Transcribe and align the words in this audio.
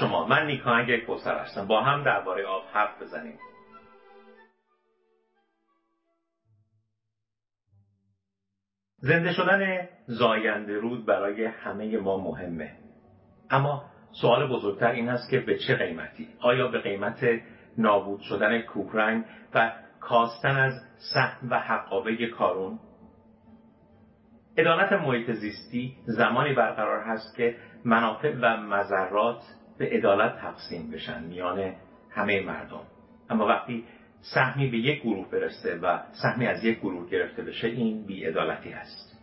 شما. 0.00 0.26
من 0.26 0.46
نیکاهنگ 0.46 0.96
کوسر 0.96 1.38
هستم. 1.38 1.66
با 1.66 1.82
هم 1.82 2.04
درباره 2.04 2.46
آب 2.46 2.62
حرف 2.72 3.02
بزنیم. 3.02 3.38
زنده 8.98 9.32
شدن 9.32 9.88
زاینده 10.06 10.78
رود 10.78 11.06
برای 11.06 11.44
همه 11.44 11.98
ما 11.98 12.16
مهمه. 12.16 12.72
اما 13.50 13.84
سوال 14.20 14.48
بزرگتر 14.48 14.90
این 14.90 15.08
است 15.08 15.30
که 15.30 15.40
به 15.40 15.58
چه 15.58 15.76
قیمتی؟ 15.76 16.28
آیا 16.40 16.68
به 16.68 16.80
قیمت 16.80 17.24
نابود 17.78 18.20
شدن 18.20 18.60
کوهرنگ 18.60 19.24
و 19.54 19.72
کاستن 20.00 20.56
از 20.56 20.72
سهم 21.14 21.50
و 21.50 21.60
حقابه 21.60 22.26
کارون؟ 22.26 22.78
عدالت 24.58 24.92
محیط 24.92 25.30
زیستی 25.30 25.96
زمانی 26.04 26.54
برقرار 26.54 27.02
هست 27.02 27.36
که 27.36 27.56
منافع 27.84 28.34
و 28.42 28.56
مذرات 28.56 29.42
به 29.78 29.86
عدالت 29.86 30.38
تقسیم 30.38 30.90
بشن 30.90 31.22
میان 31.22 31.74
همه 32.10 32.40
مردم 32.40 32.80
اما 33.30 33.46
وقتی 33.46 33.84
سهمی 34.20 34.70
به 34.70 34.78
یک 34.78 35.02
گروه 35.02 35.30
برسه 35.30 35.78
و 35.82 35.98
سهمی 36.22 36.46
از 36.46 36.64
یک 36.64 36.78
گروه 36.78 37.10
گرفته 37.10 37.42
بشه 37.42 37.68
این 37.68 38.06
بیعدالتی 38.06 38.70
هست 38.70 39.16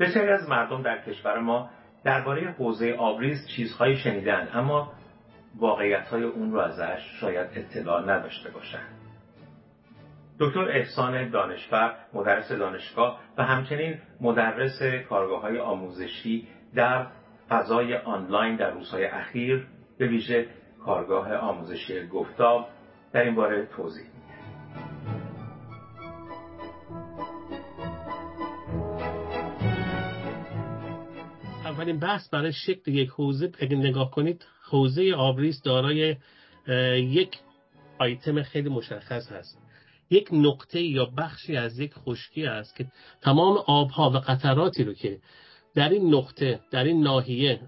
بسیاری 0.00 0.28
از 0.28 0.48
مردم 0.48 0.82
در 0.82 1.02
کشور 1.02 1.38
ما 1.38 1.70
درباره 2.04 2.50
حوزه 2.50 2.92
آبریز 2.92 3.48
چیزهایی 3.56 3.96
شنیدن 3.96 4.48
اما 4.54 4.92
واقعیت 5.56 6.08
های 6.08 6.22
اون 6.22 6.52
رو 6.52 6.58
ازش 6.58 7.02
شاید 7.20 7.48
اطلاع 7.54 8.02
نداشته 8.02 8.50
باشند. 8.50 8.94
دکتر 10.38 10.68
احسان 10.68 11.30
دانشور 11.30 11.94
مدرس 12.12 12.52
دانشگاه 12.52 13.20
و 13.38 13.42
همچنین 13.42 13.98
مدرس 14.20 14.82
کارگاه 15.08 15.42
های 15.42 15.58
آموزشی 15.58 16.48
در 16.74 17.06
فضای 17.48 17.96
آنلاین 17.96 18.56
در 18.56 18.70
روزهای 18.70 19.04
اخیر 19.04 19.66
به 19.98 20.06
ویژه 20.06 20.46
کارگاه 20.84 21.34
آموزشی 21.34 22.06
گفتاب 22.06 22.68
در 23.12 23.22
این 23.22 23.34
باره 23.34 23.66
توضیح 23.76 24.04
اولین 31.64 31.98
بحث 31.98 32.28
برای 32.28 32.52
شکل 32.52 32.94
یک 32.94 33.08
حوزه 33.08 33.52
اگه 33.58 33.76
نگاه 33.76 34.10
کنید 34.10 34.46
حوزه 34.70 35.12
آبریز 35.16 35.62
دارای 35.62 36.16
یک 36.96 37.38
آیتم 37.98 38.42
خیلی 38.42 38.68
مشخص 38.68 39.32
هست. 39.32 39.58
یک 40.10 40.28
نقطه 40.32 40.82
یا 40.82 41.04
بخشی 41.04 41.56
از 41.56 41.78
یک 41.78 41.94
خشکی 41.94 42.46
است 42.46 42.76
که 42.76 42.86
تمام 43.20 43.56
آبها 43.66 44.10
و 44.10 44.16
قطراتی 44.16 44.84
رو 44.84 44.94
که 44.94 45.18
در 45.74 45.88
این 45.88 46.14
نقطه 46.14 46.60
در 46.70 46.84
این 46.84 47.02
ناحیه 47.02 47.60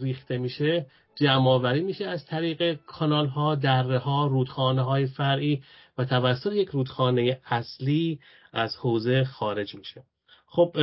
ریخته 0.00 0.38
میشه 0.38 0.86
جمع 1.16 1.72
میشه 1.72 2.06
از 2.06 2.26
طریق 2.26 2.72
کانال 2.86 3.26
ها 3.26 3.54
دره 3.54 3.98
ها 3.98 4.26
رودخانه 4.26 4.82
های 4.82 5.06
فرعی 5.06 5.62
و 5.98 6.04
توسط 6.04 6.52
یک 6.52 6.68
رودخانه 6.68 7.40
اصلی 7.44 8.18
از 8.52 8.76
حوزه 8.76 9.24
خارج 9.24 9.74
میشه. 9.74 10.02
خب 10.46 10.76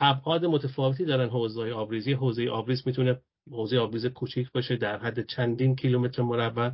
ابعاد 0.00 0.44
متفاوتی 0.44 1.04
دارن 1.04 1.28
حوزه 1.28 1.72
آبریزی. 1.72 2.12
حوزه 2.12 2.48
آبریز 2.48 2.82
می‌تونه 2.86 3.18
حوزه 3.50 3.78
آبریز 3.78 4.06
کوچیک 4.06 4.52
باشه 4.52 4.76
در 4.76 4.98
حد 4.98 5.26
چندین 5.26 5.76
کیلومتر 5.76 6.22
مربع. 6.22 6.70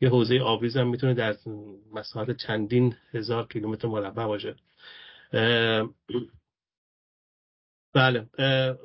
یه 0.00 0.08
حوزه 0.08 0.40
آبریز 0.40 0.76
هم 0.76 0.88
می‌تونه 0.88 1.14
در 1.14 1.36
مساحت 1.94 2.36
چندین 2.36 2.94
هزار 3.14 3.46
کیلومتر 3.46 3.88
مربع 3.88 4.26
باشه. 4.26 4.54
بله. 7.98 8.26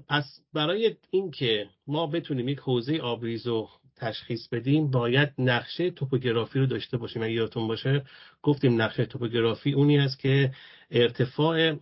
پس 0.09 0.40
برای 0.53 0.96
اینکه 1.09 1.68
ما 1.88 2.07
بتونیم 2.07 2.50
یک 2.50 2.59
حوزه 2.59 2.97
آبریز 2.97 3.47
رو 3.47 3.69
تشخیص 3.96 4.47
بدیم 4.47 4.91
باید 4.91 5.29
نقشه 5.38 5.91
توپوگرافی 5.91 6.59
رو 6.59 6.66
داشته 6.66 6.97
باشیم. 6.97 7.24
اگه 7.24 7.31
یادتون 7.31 7.68
باشه 7.68 8.06
گفتیم 8.41 8.81
نقشه 8.81 9.06
توپوگرافی 9.06 9.72
اونی 9.72 9.97
است 9.97 10.19
که 10.19 10.51
ارتفاع 10.91 11.75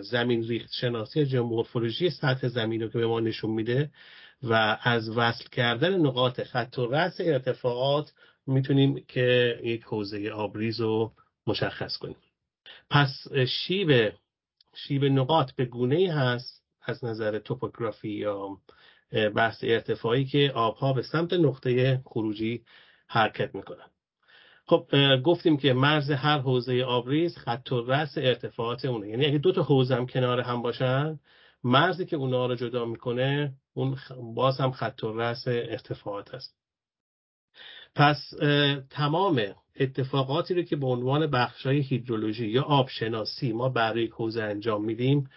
زمین 0.00 0.48
ریخت 0.48 0.72
شناسی 0.72 1.26
جیومورفولوژی 1.26 2.10
سطح 2.10 2.48
زمین 2.48 2.82
رو 2.82 2.88
که 2.88 2.98
به 2.98 3.06
ما 3.06 3.20
نشون 3.20 3.50
میده 3.50 3.90
و 4.42 4.78
از 4.82 5.08
وصل 5.16 5.44
کردن 5.52 5.94
نقاط 6.00 6.40
خط 6.40 6.78
و 6.78 6.86
رأس 6.86 7.20
ارتفاعات 7.20 8.12
می‌تونیم 8.46 9.04
که 9.08 9.58
یک 9.64 9.82
حوزه 9.82 10.30
آبریز 10.30 10.80
رو 10.80 11.12
مشخص 11.46 11.96
کنیم. 11.96 12.16
پس 12.90 13.26
شیب 13.48 14.12
شیب 14.76 15.04
نقاط 15.04 15.52
به 15.52 15.64
گونه 15.64 15.96
ای 15.96 16.06
هست 16.06 16.64
از 16.82 17.04
نظر 17.04 17.38
توپوگرافی 17.38 18.10
یا 18.10 18.58
بحث 19.34 19.58
ارتفاعی 19.62 20.24
که 20.24 20.52
آبها 20.54 20.92
به 20.92 21.02
سمت 21.02 21.32
نقطه 21.32 22.00
خروجی 22.06 22.64
حرکت 23.08 23.54
می‌کنن. 23.54 23.90
خب 24.66 24.86
گفتیم 25.24 25.56
که 25.56 25.72
مرز 25.72 26.10
هر 26.10 26.38
حوزه 26.38 26.82
آبریز 26.82 27.36
خط 27.36 27.72
و 27.72 27.92
رس 27.92 28.18
ارتفاعات 28.18 28.84
اونه. 28.84 29.08
یعنی 29.08 29.26
اگه 29.26 29.38
دو 29.38 29.52
تا 29.52 29.62
حوزه 29.62 29.94
هم 29.94 30.06
کنار 30.06 30.40
هم 30.40 30.62
باشن 30.62 31.20
مرزی 31.64 32.06
که 32.06 32.16
اونا 32.16 32.46
رو 32.46 32.54
جدا 32.54 32.84
می‌کنه 32.84 33.54
اون 33.74 33.96
باز 34.34 34.60
هم 34.60 34.72
خط 34.72 35.04
و 35.04 35.20
رس 35.20 35.48
ارتفاعات 35.48 36.34
هست 36.34 36.56
پس 37.94 38.30
تمام 38.90 39.54
اتفاقاتی 39.80 40.54
رو 40.54 40.62
که 40.62 40.76
به 40.76 40.86
عنوان 40.86 41.26
بخشای 41.26 41.80
هیدرولوژی 41.80 42.46
یا 42.46 42.62
آبشناسی 42.62 43.52
ما 43.52 43.68
برای 43.68 44.06
حوزه 44.06 44.42
انجام 44.42 44.84
میدیم 44.84 45.28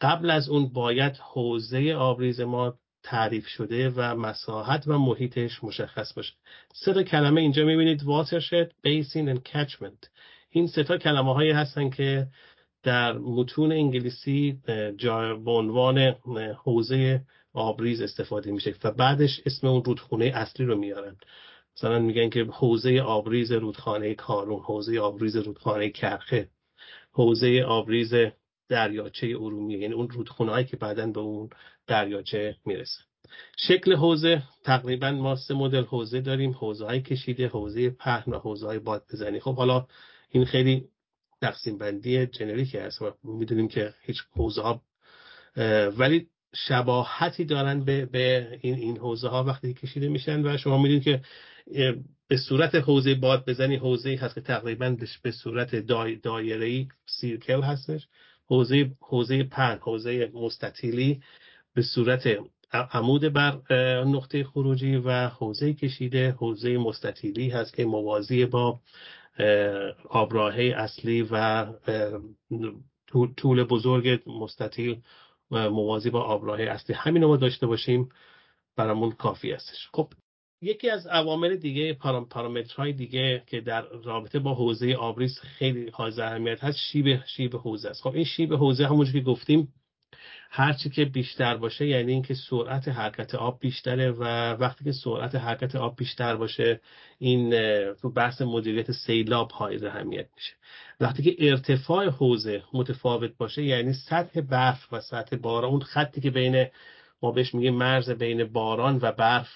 قبل 0.00 0.30
از 0.30 0.48
اون 0.48 0.68
باید 0.68 1.16
حوزه 1.16 1.94
آبریز 1.94 2.40
ما 2.40 2.74
تعریف 3.02 3.46
شده 3.46 3.90
و 3.96 4.14
مساحت 4.14 4.88
و 4.88 4.98
محیطش 4.98 5.64
مشخص 5.64 6.12
باشه. 6.12 6.32
سه 6.74 6.94
تا 6.94 7.02
کلمه 7.02 7.40
اینجا 7.40 7.64
می‌بینید 7.64 8.00
watershed, 8.00 8.68
basin 8.86 9.34
and 9.34 9.40
catchment. 9.52 10.08
این 10.50 10.66
سه 10.66 10.84
تا 10.84 10.98
کلمه 10.98 11.34
هایی 11.34 11.50
هستن 11.50 11.90
که 11.90 12.26
در 12.82 13.12
متون 13.12 13.72
انگلیسی 13.72 14.58
به 15.44 15.50
عنوان 15.50 15.98
حوزه 16.64 17.22
آبریز 17.52 18.00
استفاده 18.00 18.52
میشه 18.52 18.74
و 18.84 18.90
بعدش 18.90 19.40
اسم 19.46 19.66
اون 19.66 19.84
رودخونه 19.84 20.24
اصلی 20.24 20.66
رو 20.66 20.76
میارن. 20.76 21.16
مثلا 21.80 21.98
میگن 21.98 22.30
که 22.30 22.44
حوزه 22.44 23.00
آبریز 23.00 23.52
رودخانه 23.52 24.14
کارون 24.14 24.60
حوزه 24.60 25.00
آبریز 25.00 25.36
رودخانه 25.36 25.90
کرخه 25.90 26.48
حوزه 27.12 27.64
آبریز 27.68 28.14
دریاچه 28.68 29.26
ارومیه. 29.26 29.78
یعنی 29.78 29.94
اون 29.94 30.08
رودخونه 30.08 30.64
که 30.64 30.76
بعدا 30.76 31.06
به 31.06 31.20
اون 31.20 31.50
دریاچه 31.86 32.56
می‌رسه. 32.66 33.00
شکل 33.56 33.96
حوزه 33.96 34.42
تقریبا 34.64 35.10
ما 35.10 35.36
سه 35.36 35.54
مدل 35.54 35.84
حوزه 35.84 36.20
داریم. 36.20 36.52
حوزه 36.52 36.84
های 36.84 37.02
کشیده 37.02 37.48
حوزه 37.48 37.90
پهن 37.90 38.32
و 38.32 38.38
حوزه 38.38 38.66
های 38.66 38.78
باد 38.78 39.04
بزنی. 39.12 39.40
خب 39.40 39.56
حالا 39.56 39.86
این 40.30 40.44
خیلی 40.44 40.84
تقسیم 41.42 41.78
بندی 41.78 42.26
جنریکی 42.26 42.78
هست 42.78 43.02
و 43.02 43.12
می‌دونیم 43.24 43.68
که 43.68 43.94
هیچ 44.02 44.22
حوزه 44.36 44.62
ها 44.62 44.82
ولی 45.98 46.26
شباهتی 46.54 47.44
دارن 47.44 47.84
به, 47.84 48.06
به 48.06 48.58
این 48.60 48.74
این 48.74 48.96
حوزه 48.96 49.28
ها 49.28 49.44
وقتی 49.44 49.74
کشیده 49.74 50.08
میشن 50.08 50.46
و 50.46 50.56
شما 50.56 50.78
می‌دونید 50.78 51.02
که 51.02 51.22
به 52.28 52.36
صورت 52.48 52.74
حوزه 52.74 53.14
باد 53.14 53.48
بزنی 53.48 53.76
حوزه 53.76 54.18
هست 54.20 54.34
که 54.34 54.40
تقریبا 54.40 54.96
به 55.22 55.30
صورت 55.30 55.76
دای 55.76 56.16
دایره 56.16 56.88
سیرکل 57.06 57.62
هستش. 57.62 58.06
حوزه 58.46 58.90
حوزه 59.00 59.42
پن 59.42 59.78
حوزه 59.82 60.30
مستطیلی 60.34 61.22
به 61.74 61.82
صورت 61.82 62.38
عمود 62.72 63.20
بر 63.20 63.74
نقطه 64.04 64.44
خروجی 64.44 64.96
و 64.96 65.28
حوزه 65.28 65.74
کشیده 65.74 66.30
حوزه 66.30 66.78
مستطیلی 66.78 67.48
هست 67.48 67.74
که 67.74 67.84
موازی 67.84 68.46
با 68.46 68.80
آبراهه 70.08 70.74
اصلی 70.76 71.28
و 71.30 71.66
طول 73.36 73.64
بزرگ 73.64 74.22
مستطیل 74.26 75.00
موازی 75.50 76.10
با 76.10 76.22
آبراه 76.22 76.60
اصلی. 76.60 76.94
همین 76.98 77.22
رو 77.22 77.36
داشته 77.36 77.66
باشیم. 77.66 78.08
برامون 78.76 79.12
کافی 79.12 79.52
هستش. 79.52 79.88
خب 79.92 80.12
یکی 80.62 80.90
از 80.90 81.06
عوامل 81.06 81.56
دیگه 81.56 81.92
پارامترهای 82.30 82.92
دیگه 82.92 83.42
که 83.46 83.60
در 83.60 83.82
رابطه 84.04 84.38
با 84.38 84.54
حوزه 84.54 84.94
آبریز 84.94 85.38
خیلی 85.38 85.90
حائز 85.90 86.18
اهمیت 86.18 86.64
هست 86.64 86.78
شیب 86.78 87.24
شیب 87.26 87.56
حوزه 87.56 87.88
است. 87.88 88.02
خب 88.02 88.14
این 88.14 88.24
شیب 88.24 88.54
حوزه 88.54 88.86
همونجور 88.86 89.14
که 89.14 89.20
گفتیم 89.20 89.68
هرچی 90.50 90.90
که 90.90 91.04
بیشتر 91.04 91.56
باشه 91.56 91.86
یعنی 91.86 92.12
اینکه 92.12 92.34
سرعت 92.34 92.88
حرکت 92.88 93.34
آب 93.34 93.60
بیشتره 93.60 94.10
و 94.10 94.24
وقتی 94.52 94.84
که 94.84 94.92
سرعت 94.92 95.34
حرکت 95.34 95.76
آب 95.76 95.96
بیشتر 95.96 96.36
باشه 96.36 96.80
این 97.18 97.50
تو 97.94 98.10
بحث 98.10 98.42
مدیریت 98.42 98.92
سیلاب 98.92 99.52
حائز 99.52 99.84
اهمیت 99.84 100.26
میشه. 100.36 100.52
وقتی 101.00 101.22
که 101.22 101.50
ارتفاع 101.50 102.08
حوزه 102.08 102.62
متفاوت 102.72 103.36
باشه 103.36 103.62
یعنی 103.62 103.92
سطح 103.92 104.40
برف 104.40 104.92
و 104.92 105.00
سطح 105.00 105.36
باران 105.36 105.70
اون 105.70 105.80
خطی 105.80 106.20
که 106.20 106.30
بین 106.30 106.66
ما 107.22 107.32
بهش 107.32 107.54
میگه 107.54 107.70
مرز 107.70 108.10
بین 108.10 108.44
باران 108.44 108.98
و 109.02 109.12
برف 109.12 109.48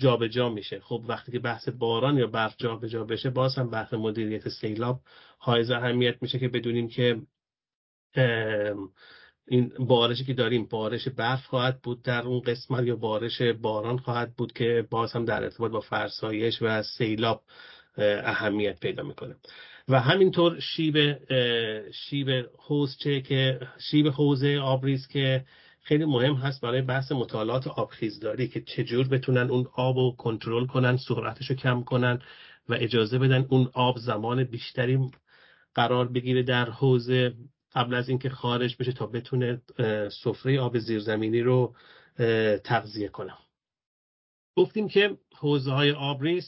جابجا 0.00 0.28
جا 0.28 0.48
میشه. 0.48 0.80
خب 0.80 1.04
وقتی 1.08 1.32
که 1.32 1.38
بحث 1.38 1.68
باران 1.68 2.18
یا 2.18 2.26
برف 2.26 2.54
جابجا 2.58 2.88
جا 2.88 3.04
بشه 3.04 3.30
باز 3.30 3.54
هم 3.54 3.70
بحث 3.70 3.94
مدیریت 3.94 4.48
سیلاب 4.48 5.00
حائز 5.38 5.70
اهمیت 5.70 6.22
میشه 6.22 6.38
که 6.38 6.48
بدونیم 6.48 6.88
که 6.88 7.20
این 9.48 9.72
بارشی 9.78 10.24
که 10.24 10.34
داریم 10.34 10.66
بارش 10.66 11.08
برف 11.08 11.46
خواهد 11.46 11.80
بود 11.82 12.02
در 12.02 12.22
اون 12.22 12.40
قسمت 12.40 12.84
یا 12.84 12.96
بارش 12.96 13.42
باران 13.42 13.98
خواهد 13.98 14.36
بود 14.36 14.52
که 14.52 14.86
باز 14.90 15.12
هم 15.12 15.24
در 15.24 15.42
ارتباط 15.42 15.72
با 15.72 15.80
فرسایش 15.80 16.62
و 16.62 16.82
سیلاب 16.82 17.42
اهمیت 18.24 18.80
پیدا 18.80 19.02
می‌کنه. 19.02 19.36
و 19.88 20.00
همینطور 20.00 20.60
شیب 20.60 21.18
شیب 21.92 22.28
حوزچه 22.58 23.20
که 23.20 23.60
شیب 23.90 24.06
حوزه 24.06 24.58
آبریز 24.58 25.08
که 25.08 25.44
خیلی 25.82 26.04
مهم 26.04 26.34
هست 26.34 26.60
برای 26.60 26.82
بحث 26.82 27.12
مطالعات 27.12 27.66
آبخیزداری 27.66 28.48
که 28.48 28.60
چجور 28.60 29.08
بتونن 29.08 29.50
اون 29.50 29.66
آب 29.72 29.96
رو 29.96 30.14
کنترل 30.18 30.66
کنن 30.66 30.96
سرعتش 30.96 31.50
رو 31.50 31.56
کم 31.56 31.82
کنن 31.82 32.22
و 32.68 32.74
اجازه 32.74 33.18
بدن 33.18 33.46
اون 33.48 33.70
آب 33.74 33.98
زمان 33.98 34.44
بیشتری 34.44 34.98
قرار 35.74 36.08
بگیره 36.08 36.42
در 36.42 36.70
حوزه 36.70 37.34
قبل 37.74 37.94
از 37.94 38.08
اینکه 38.08 38.30
خارج 38.30 38.76
بشه 38.76 38.92
تا 38.92 39.06
بتونه 39.06 39.62
سفره 40.22 40.60
آب 40.60 40.78
زیرزمینی 40.78 41.40
رو 41.40 41.74
تغذیه 42.64 43.08
کنه. 43.08 43.32
گفتیم 44.56 44.88
که 44.88 45.18
حوزه 45.36 45.70
های 45.70 45.92
آبریز 45.92 46.46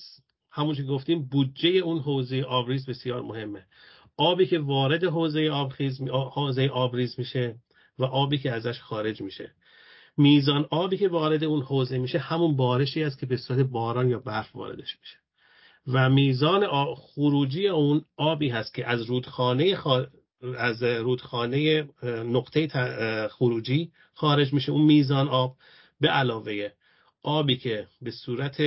همون 0.50 0.75
که 0.75 0.82
گفتیم 0.82 1.29
بودجه 1.29 1.69
اون 1.69 1.99
حوزه 1.99 2.43
آبریز 2.43 2.87
بسیار 2.87 3.23
مهمه. 3.23 3.67
آبی 4.17 4.46
که 4.46 4.58
وارد 4.58 5.05
حوزه 5.05 5.50
آبخیز 5.50 6.00
حوزه 6.11 6.69
آبریز 6.69 7.14
میشه 7.19 7.56
و 7.99 8.05
آبی 8.05 8.39
که 8.39 8.53
ازش 8.53 8.81
خارج 8.81 9.21
میشه. 9.21 9.53
میزان 10.17 10.67
آبی 10.71 10.97
که 10.97 11.09
وارد 11.09 11.44
اون 11.44 11.62
حوزه 11.62 11.99
میشه 11.99 12.19
همون 12.19 12.56
بارشی 12.56 13.05
است 13.05 13.19
که 13.19 13.27
به 13.27 13.37
صورت 13.37 13.61
باران 13.61 14.11
یا 14.11 14.19
برف 14.19 14.56
واردش 14.56 14.97
میشه. 15.00 15.17
و 15.87 16.11
میزان 16.11 16.94
خروجی 16.94 17.69
اون 17.69 18.05
آبی 18.17 18.49
هست 18.49 18.75
که 18.75 18.89
از 18.89 19.03
رودخانه 19.03 19.79
از 20.59 20.83
رودخانه 20.83 21.89
نقطه 22.05 22.69
خروجی 23.29 23.93
خارج 24.15 24.53
میشه. 24.53 24.73
اون 24.73 24.83
میزان 24.83 25.29
آب 25.29 25.56
به 26.00 26.09
علاوه 26.09 26.71
آبی 27.23 27.56
که 27.56 27.87
به 28.03 28.11
صورت 28.11 28.62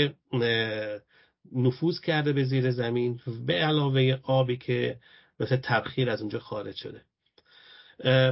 نفوذ 1.55 1.99
کرده 1.99 2.33
به 2.33 2.43
زیر 2.43 2.71
زمین 2.71 3.19
به 3.45 3.53
علاوه 3.53 4.19
آبی 4.23 4.57
که 4.57 4.99
مثل 5.39 5.55
تبخیر 5.55 6.09
از 6.09 6.21
اونجا 6.21 6.39
خارج 6.39 6.75
شده. 6.75 7.01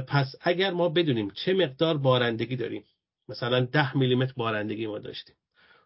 پس 0.08 0.34
اگر 0.40 0.70
ما 0.70 0.88
بدونیم 0.88 1.30
چه 1.30 1.54
مقدار 1.54 1.96
بارندگی 1.96 2.56
داریم 2.56 2.84
مثلا 3.28 3.60
ده 3.60 3.96
میلیمتر 3.96 4.32
بارندگی 4.36 4.86
ما 4.86 4.98
داشتیم 4.98 5.36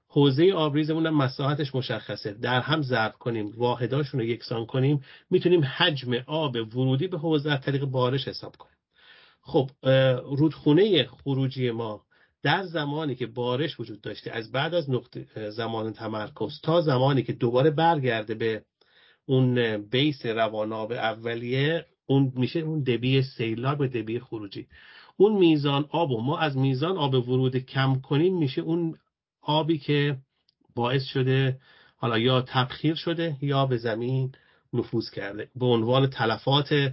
حوزه 0.09 0.53
آبریزمون 0.53 1.07
هم 1.07 1.15
مساحتش 1.15 1.75
مشخصه 1.75 2.33
در 2.33 2.61
هم 2.61 2.83
ضرب 2.83 3.13
کنیم 3.13 3.53
واحداشون 3.57 4.21
رو 4.21 4.27
یکسان 4.27 4.67
کنیم 4.67 5.05
می‌تونیم 5.31 5.65
حجم 5.65 6.15
آب 6.27 6.57
ورودی 6.57 7.07
به 7.07 7.19
حوزه 7.19 7.51
از 7.51 7.61
طریق 7.61 7.85
بارش 7.85 8.29
حساب 8.29 8.57
کنیم. 8.57 8.79
خب 9.41 9.71
رودخونه 10.37 11.07
خروجی 11.07 11.71
ما 11.71 12.05
در 12.43 12.63
زمانی 12.63 13.15
که 13.15 13.27
بارش 13.27 13.81
وجود 13.81 14.01
داشته 14.01 14.31
از 14.31 14.53
بعد 14.53 14.75
از 14.75 14.91
نقطه 14.91 15.51
زمان 15.51 15.93
تمرکز 15.93 16.61
تا 16.63 16.81
زمانی 16.81 17.23
که 17.23 17.33
دوباره 17.33 17.71
برگرده 17.71 18.35
به 18.35 18.63
اون 19.27 19.77
بیس 19.77 20.27
رواناب 20.27 20.93
اولیه 20.93 21.87
اون 22.11 22.33
میشه 22.37 22.61
اون 22.61 22.83
دبی 22.83 23.23
سیلاب 23.23 23.79
به 23.79 23.89
دبی 23.89 24.21
خروجی. 24.21 24.67
اون 25.17 25.39
میزان 25.39 25.87
آب 25.91 26.11
و 26.11 26.21
ما 26.21 26.39
از 26.39 26.57
میزان 26.57 26.97
آب 26.97 27.15
ورود 27.15 27.57
کم 27.57 28.01
کنیم 28.01 28.39
میشه 28.39 28.63
اون 28.63 28.99
آبی 29.43 29.79
که 29.79 30.17
باعث 30.75 31.05
شده 31.05 31.61
حالا 31.97 32.19
یا 32.19 32.43
تبخیر 32.43 32.95
شده 32.95 33.37
یا 33.43 33.67
به 33.67 33.77
زمین 33.77 34.33
نفوذ 34.73 35.11
کرده. 35.11 35.49
به 35.57 35.67
عنوان 35.67 36.07
تلفات 36.07 36.93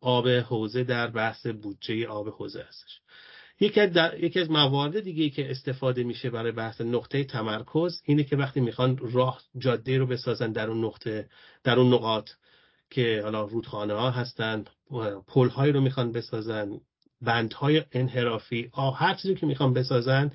آب 0.00 0.28
حوزه 0.28 0.84
در 0.84 1.06
بحث 1.06 1.46
بودجه 1.46 2.06
آب 2.06 2.28
حوزه 2.28 2.64
هستش. 2.68 3.00
یکی 3.60 3.80
از, 3.80 3.90
یکی 4.20 4.40
از 4.40 4.50
موارد 4.50 5.00
دیگه 5.00 5.30
که 5.30 5.50
استفاده 5.50 6.04
میشه 6.04 6.30
برای 6.30 6.52
بحث 6.52 6.80
نقطه 6.80 7.24
تمرکز 7.24 8.02
اینه 8.04 8.24
که 8.24 8.36
وقتی 8.36 8.60
می‌خوان 8.60 8.98
راه 9.12 9.40
جاده 9.58 9.98
رو 9.98 10.06
بسازن 10.06 10.52
در 10.52 10.70
اون 10.70 10.84
نقطه 10.84 11.28
در 11.64 11.78
اون 11.78 11.94
نقاط 11.94 12.30
که 12.90 13.20
حالا 13.24 13.44
رودخانه 13.44 13.94
ها 13.94 14.10
هستن 14.10 14.64
پل 15.26 15.48
های 15.48 15.72
رو 15.72 15.80
می‌خوان 15.80 16.12
بسازن 16.12 16.80
بندهای 17.22 17.82
انحرافی 17.92 18.68
آه 18.72 18.98
هر 18.98 19.14
چیزی 19.14 19.34
که 19.34 19.46
می‌خوان 19.46 19.72
بسازن 19.72 20.30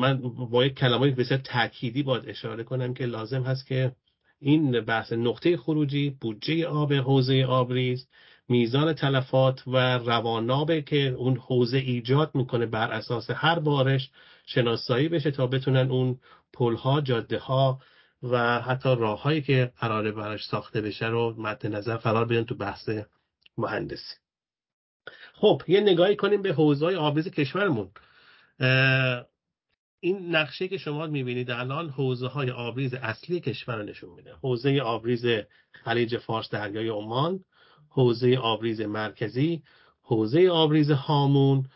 من 0.00 0.18
با 0.50 0.64
یک 0.64 0.74
کلمه 0.74 1.10
بسیار 1.10 1.40
تأکیدی 1.40 2.02
باید 2.02 2.28
اشاره 2.28 2.64
کنم 2.64 2.94
که 2.94 3.06
لازم 3.06 3.42
هست 3.42 3.66
که 3.66 3.92
این 4.40 4.80
بحث 4.80 5.12
نقطه 5.12 5.56
خروجی 5.56 6.10
بودجه 6.20 6.66
آب 6.66 6.92
حوزه 6.92 7.44
آبریز 7.44 8.08
میزان 8.48 8.92
تلفات 8.92 9.62
و 9.66 9.98
روانابه 9.98 10.82
که 10.82 11.08
اون 11.08 11.36
حوزه 11.36 11.78
ایجاد 11.78 12.30
می‌کنه 12.34 12.66
بر 12.66 12.90
اساس 12.90 13.30
هر 13.30 13.58
بارش 13.58 14.10
شناسایی 14.46 15.08
بشه 15.08 15.30
تا 15.30 15.46
بتونن 15.46 15.90
اون 15.90 16.18
پلها 16.52 17.00
جاده 17.00 17.38
ها 17.38 17.80
و 18.22 18.60
حتی 18.60 18.88
راههایی 18.88 19.42
که 19.42 19.72
قراره 19.78 20.12
براش 20.12 20.44
ساخته 20.44 20.80
بشه 20.80 21.06
رو 21.06 21.34
مد 21.38 21.66
نظر 21.66 21.96
قرار 21.96 22.24
بدن 22.24 22.44
تو 22.44 22.54
بحث 22.54 22.90
مهندسی. 23.58 24.14
خب 25.34 25.62
یه 25.68 25.80
نگاهی 25.80 26.16
کنیم 26.16 26.42
به 26.42 26.52
حوزه 26.52 26.84
های 26.84 26.96
آبریز 26.96 27.28
کشورمون 27.28 27.90
این 30.00 30.36
نقشه 30.36 30.68
که 30.68 30.78
شما 30.78 31.06
می‌بینید 31.06 31.50
الان 31.50 31.90
حوزه 31.90 32.26
های 32.26 32.50
آبریز 32.50 32.94
اصلی 32.94 33.40
کشور 33.40 33.82
نشون 33.82 34.10
میده. 34.14 34.34
حوزه 34.42 34.80
آبریز 34.80 35.26
خلیج 35.72 36.16
فارس 36.16 36.50
دریای 36.50 36.88
عمان 36.88 37.44
حوزه 37.88 38.36
آبریز 38.36 38.80
مرکزی 38.80 39.62
حوزه 40.02 40.48
آبریز 40.48 40.90
هامون 40.90 41.66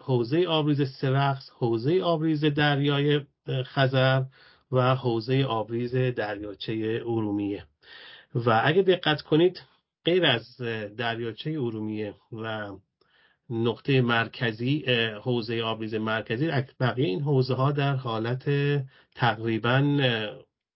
حوزه 0.00 0.46
آبریز 0.46 0.82
سرخس 1.00 1.50
حوزه 1.58 2.02
آبریز 2.02 2.44
دریای 2.44 3.20
خزر 3.64 4.24
و 4.72 4.94
حوزه 4.94 5.44
آبریز 5.44 5.96
دریاچه 5.96 7.02
ارومیه. 7.06 7.64
و 8.34 8.62
اگه 8.64 8.82
دقت 8.82 9.22
کنید 9.22 9.62
غیر 10.04 10.26
از 10.26 10.56
دریاچه 10.96 11.50
ارومیه 11.50 12.14
و 12.32 12.70
نقطه 13.50 14.00
مرکزی 14.00 14.84
حوزه 15.22 15.62
آبریز 15.62 15.94
مرکزی 15.94 16.50
بقیه 16.80 17.06
این 17.06 17.20
حوزه 17.20 17.54
ها 17.54 17.72
در 17.72 17.96
حالت 17.96 18.50
تقریبا 19.14 19.80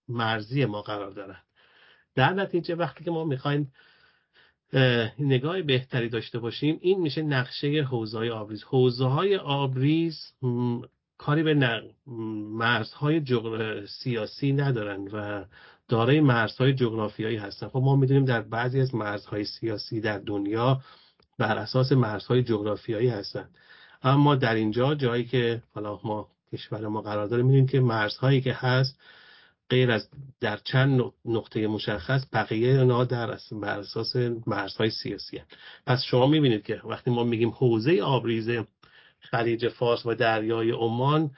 مرزی 0.08 0.64
ما 0.64 0.82
قرار 0.82 1.10
دارند 1.10 1.42
در 2.14 2.32
نتیجه 2.32 2.74
وقتی 2.74 3.04
که 3.04 3.10
ما 3.10 3.24
می‌خوایم 3.24 3.72
نگاه 5.18 5.62
بهتری 5.62 6.08
داشته 6.08 6.38
باشیم 6.38 6.78
این 6.80 7.00
میشه 7.00 7.22
نقشه 7.22 7.68
حوزه 7.68 8.18
های 8.18 8.30
آبریز. 8.30 8.64
حوزه 8.64 9.04
های 9.04 9.36
آبریز 9.36 10.32
کاری 11.22 11.42
به 11.42 11.82
مرزهای 12.58 13.22
سیاسی 13.86 14.52
ندارن 14.52 15.08
و 15.08 15.44
دارای 15.88 16.20
مرزهای 16.20 16.74
جغرافیایی 16.74 17.36
هستن 17.36 17.68
خب 17.68 17.76
ما 17.76 17.96
می‌دونیم 17.96 18.24
در 18.24 18.40
بعضی 18.40 18.80
از 18.80 18.94
مرزهای 18.94 19.44
سیاسی 19.44 20.00
در 20.00 20.18
دنیا 20.18 20.80
بر 21.38 21.58
اساس 21.58 21.92
مرزهای 21.92 22.42
جغرافیایی 22.42 23.08
هستن 23.08 23.48
اما 24.02 24.34
در 24.34 24.54
اینجا 24.54 24.94
جایی 24.94 25.24
که 25.24 25.62
حالا 25.74 26.00
ما 26.04 26.28
کشور 26.52 26.86
ما 26.88 27.02
قرار 27.02 27.26
داره 27.26 27.42
می‌دونیم 27.42 27.66
که 27.66 27.80
مرزهایی 27.80 28.40
که 28.40 28.52
هست 28.52 28.98
غیر 29.70 29.90
از 29.90 30.08
در 30.40 30.56
چند 30.64 31.00
نقطه 31.24 31.66
مشخص 31.66 32.24
بقیه 32.32 32.80
اونا 32.80 33.04
در 33.04 33.38
بر 33.52 33.78
اساس 33.78 34.16
مرزهای 34.46 34.90
سیاسی 34.90 35.38
هست. 35.38 35.56
پس 35.86 36.02
شما 36.02 36.26
می‌بینید 36.26 36.62
که 36.62 36.80
وقتی 36.84 37.10
ما 37.10 37.24
میگیم 37.24 37.50
حوزه 37.50 38.00
آبریزه 38.00 38.66
خلیج 39.22 39.68
فارس 39.68 40.06
و 40.06 40.14
دریای 40.14 40.70
عمان 40.70 41.30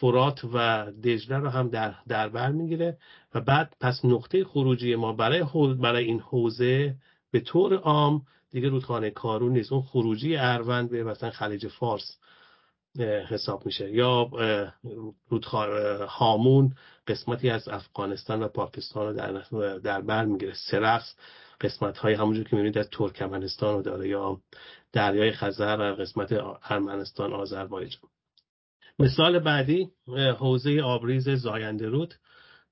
فرات 0.00 0.44
و 0.54 0.86
دجله 1.04 1.38
رو 1.38 1.48
هم 1.48 1.68
در, 1.68 1.94
در 2.08 2.28
بر 2.28 2.52
می‌گیره. 2.52 2.98
و 3.34 3.40
بعد 3.40 3.76
پس 3.80 4.04
نقطه 4.04 4.44
خروجی 4.44 4.94
ما 4.96 5.12
برای, 5.12 5.44
برای 5.80 6.04
این 6.04 6.20
حوزه 6.20 6.94
به 7.30 7.40
طور 7.40 7.74
عام 7.74 8.22
دیگه 8.50 8.68
رودخانه 8.68 9.10
کارون 9.10 9.52
نیست. 9.52 9.72
اون 9.72 9.82
خروجی 9.82 10.36
اروند 10.36 10.90
به 10.90 11.04
مثلا 11.04 11.30
خلیج 11.30 11.68
فارس 11.68 12.16
حساب 13.28 13.66
میشه. 13.66 13.90
یا 13.90 14.30
رودخانه 15.28 16.06
هامون 16.06 16.74
قسمتی 17.06 17.50
از 17.50 17.68
افغانستان 17.68 18.42
و 18.42 18.48
پاکستان 18.48 19.06
رو 19.06 19.12
در, 19.12 19.78
در 19.78 20.00
بر 20.00 20.24
می‌گیره. 20.24 20.52
سرخس 20.54 21.14
قسمت 21.60 21.98
های 21.98 22.14
همونجور 22.14 22.44
که 22.44 22.56
می‌بینید 22.56 22.78
از 22.78 22.88
ترکمنستان 22.90 23.74
رو 23.74 23.82
داره 23.82 24.08
یا 24.08 24.40
دریای 24.92 25.32
خزر 25.32 25.76
و 25.80 26.02
قسمت 26.02 26.32
ارمنستان 26.64 27.32
آذربایجان. 27.32 28.10
مثال 28.98 29.38
بعدی 29.38 29.88
حوزه 30.38 30.80
آبریز 30.80 31.28
زاینده 31.28 31.88
رود. 31.88 32.14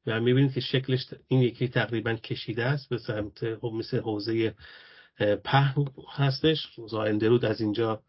و 0.07 0.21
می‌بینید 0.21 0.53
که 0.53 0.61
شکلش 0.61 1.07
این 1.29 1.43
یکی 1.43 1.69
تقریبا 1.69 2.15
کشیده 2.15 2.65
است 2.65 2.89
به 2.89 2.99
سمت 2.99 3.45
مثل 3.65 4.01
حوزه 4.01 4.55
پهن 5.45 5.85
هستش. 6.15 6.67
زاینده 6.89 7.29
رود 7.29 7.45
از 7.45 7.61
اینجا 7.61 8.03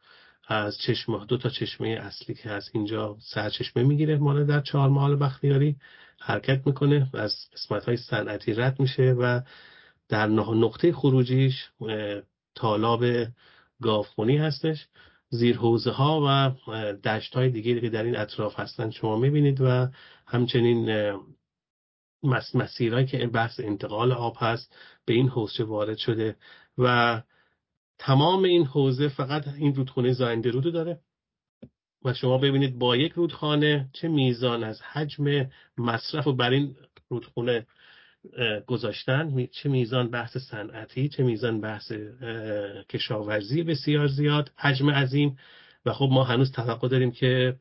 از 0.47 0.77
چشمه 0.77 1.25
دو 1.25 1.37
تا 1.37 1.49
چشمه 1.49 1.89
اصلی 1.89 2.35
که 2.35 2.49
هست 2.49 2.71
اینجا 2.73 3.17
سرچشمه 3.19 3.83
می‌گیره 3.83 4.17
مال 4.17 4.45
در 4.45 4.61
چهار 4.61 4.89
مال 4.89 5.15
بختیاری 5.15 5.75
حرکت 6.19 6.67
می‌کنه 6.67 7.09
از 7.13 7.35
قسمت 7.53 7.85
های 7.85 7.97
صنعتی 7.97 8.53
رد 8.53 8.79
میشه 8.79 9.15
و 9.19 9.41
در 10.09 10.27
نقطه 10.27 10.93
خروجیش 10.93 11.69
تالاب 12.55 13.03
گاوخونی 13.81 14.37
هستش. 14.37 14.87
زیر 15.29 15.57
حوزه 15.57 15.91
ها 15.91 16.21
و 16.25 16.51
دشت 16.95 17.35
های 17.35 17.49
دیگه 17.49 17.81
که 17.81 17.89
در 17.89 18.03
این 18.03 18.17
اطراف 18.17 18.59
هستن 18.59 18.89
شما 18.89 19.17
می‌بینید 19.17 19.61
و 19.61 19.87
همچنین 20.27 21.13
مسیرهایی 22.53 23.05
که 23.05 23.27
بحث 23.27 23.59
انتقال 23.59 24.11
آب 24.11 24.37
هست 24.39 24.75
به 25.05 25.13
این 25.13 25.29
حوزه 25.29 25.63
وارد 25.63 25.97
شده 25.97 26.35
و 26.77 27.21
تمام 27.99 28.43
این 28.43 28.65
حوزه 28.65 29.07
فقط 29.07 29.47
این 29.47 29.75
رودخونه 29.75 30.13
زاینده 30.13 30.51
رودو 30.51 30.71
داره. 30.71 30.99
و 32.05 32.13
شما 32.13 32.37
ببینید 32.37 32.79
با 32.79 32.95
یک 32.95 33.11
رودخانه 33.11 33.89
چه 33.93 34.07
میزان 34.07 34.63
از 34.63 34.81
حجم 34.81 35.49
مصرف 35.77 36.27
و 36.27 36.33
بر 36.33 36.49
این 36.49 36.75
رودخونه 37.09 37.67
گذاشتن. 38.67 39.47
چه 39.51 39.69
میزان 39.69 40.09
بحث 40.09 40.37
صنعتی 40.37 41.09
چه 41.09 41.23
میزان 41.23 41.61
بحث 41.61 41.91
کشاورزی 42.89 43.63
بسیار 43.63 44.07
زیاد 44.07 44.51
حجم 44.57 44.89
عظیم. 44.89 45.37
و 45.85 45.93
خب 45.93 46.09
ما 46.11 46.23
هنوز 46.23 46.51
توقع 46.51 46.87
داریم 46.87 47.11
که 47.11 47.55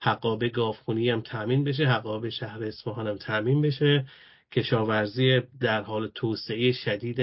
حقابه 0.00 0.48
گاوخونی 0.48 1.10
هم 1.10 1.20
تامین 1.20 1.64
بشه 1.64 1.84
حقابه 1.86 2.30
شهر 2.30 2.64
اصفهان 2.64 3.06
هم 3.06 3.16
تامین 3.16 3.62
بشه. 3.62 4.04
کشاورزی 4.52 5.40
در 5.60 5.82
حال 5.82 6.08
توسعه 6.14 6.72
شدید 6.72 7.20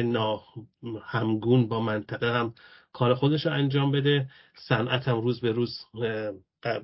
همگون 1.04 1.68
با 1.68 1.80
منطقه 1.82 2.34
هم 2.34 2.54
کار 2.94 3.14
خودش 3.14 3.46
رو 3.46 3.52
انجام 3.52 3.92
بده. 3.92 4.30
صنعت 4.56 5.08
هم 5.08 5.22
روز 5.22 5.42
به 5.42 5.52
روز 5.52 5.86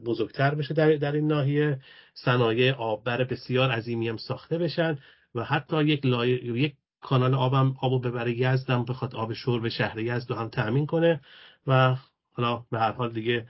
بزرگتر 0.06 0.56
بشه 0.56 0.74
در, 0.74 0.96
در 0.96 1.12
این 1.12 1.28
ناحیه. 1.28 1.80
صنایع 2.14 2.74
آببر 2.74 3.24
بسیار 3.24 3.72
عظیمی 3.72 4.10
هم 4.10 4.18
ساخته 4.18 4.58
بشن. 4.58 4.98
و 5.36 5.44
حتی 5.44 5.84
یک, 5.84 6.06
لای... 6.06 6.30
یک 6.30 6.76
کانال 7.02 7.34
آبم 7.34 7.76
آبو 7.82 8.00
ببره 8.00 8.38
یزدم 8.38 8.86
بخواد 8.86 9.16
آب 9.16 9.34
شور 9.34 9.62
به 9.62 9.70
شهر 9.70 10.00
یزد 10.00 10.32
هم 10.32 10.50
تأمین 10.50 10.86
کنه 10.86 11.22
و 11.68 11.96
حالا 12.32 12.66
به 12.72 12.80
هر 12.80 12.92
حال 12.92 13.14
دیگه 13.14 13.48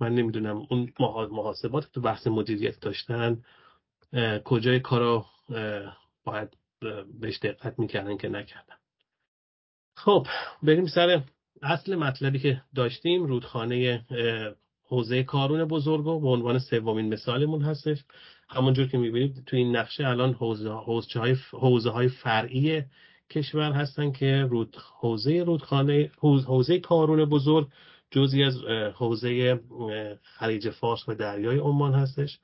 من 0.00 0.14
نمی‌دونم 0.14 0.66
اون 0.70 0.92
محاسبات 1.30 1.92
تو 1.92 2.00
بحث 2.00 2.26
مدیریت 2.26 2.80
داشتن 2.80 3.42
کجای 4.44 4.80
کارو 4.80 5.26
باید 6.24 6.56
بهش 7.20 7.38
دقت 7.38 7.78
می‌کردن 7.78 8.16
که 8.16 8.28
نکردن. 8.28 8.74
خب 9.96 10.26
بریم 10.62 10.86
سر 10.86 11.22
اصل 11.62 11.94
مطلبی 11.94 12.38
که 12.38 12.62
داشتیم 12.74 13.22
رودخانه 13.24 14.04
حوزه 14.84 15.22
کارون 15.22 15.64
بزرگو 15.64 16.20
به 16.20 16.28
عنوان 16.28 16.58
سومین 16.58 17.12
مثالمون 17.12 17.62
هستش. 17.62 18.04
همونجور 18.52 18.86
که 18.86 18.98
می‌بینید 18.98 19.44
تو 19.46 19.56
این 19.56 19.76
نقشه 19.76 20.06
الان 20.06 20.32
حوزه, 20.32 20.70
حوزه, 21.52 21.90
های, 21.90 22.08
فرعی 22.08 22.82
کشور 23.30 23.72
هستن 23.72 24.12
که 24.12 24.46
رود 24.50 24.76
حوزه 25.00 25.42
رودخانه 25.46 26.10
حوزه 26.20 26.78
کارون 26.78 27.24
بزرگ 27.24 27.68
جزی 28.10 28.42
از 28.42 28.56
حوزه 28.94 29.60
خلیج 30.22 30.70
فارس 30.70 31.08
و 31.08 31.14
دریای 31.14 31.58
عمان 31.58 31.94
هستش 31.94 32.38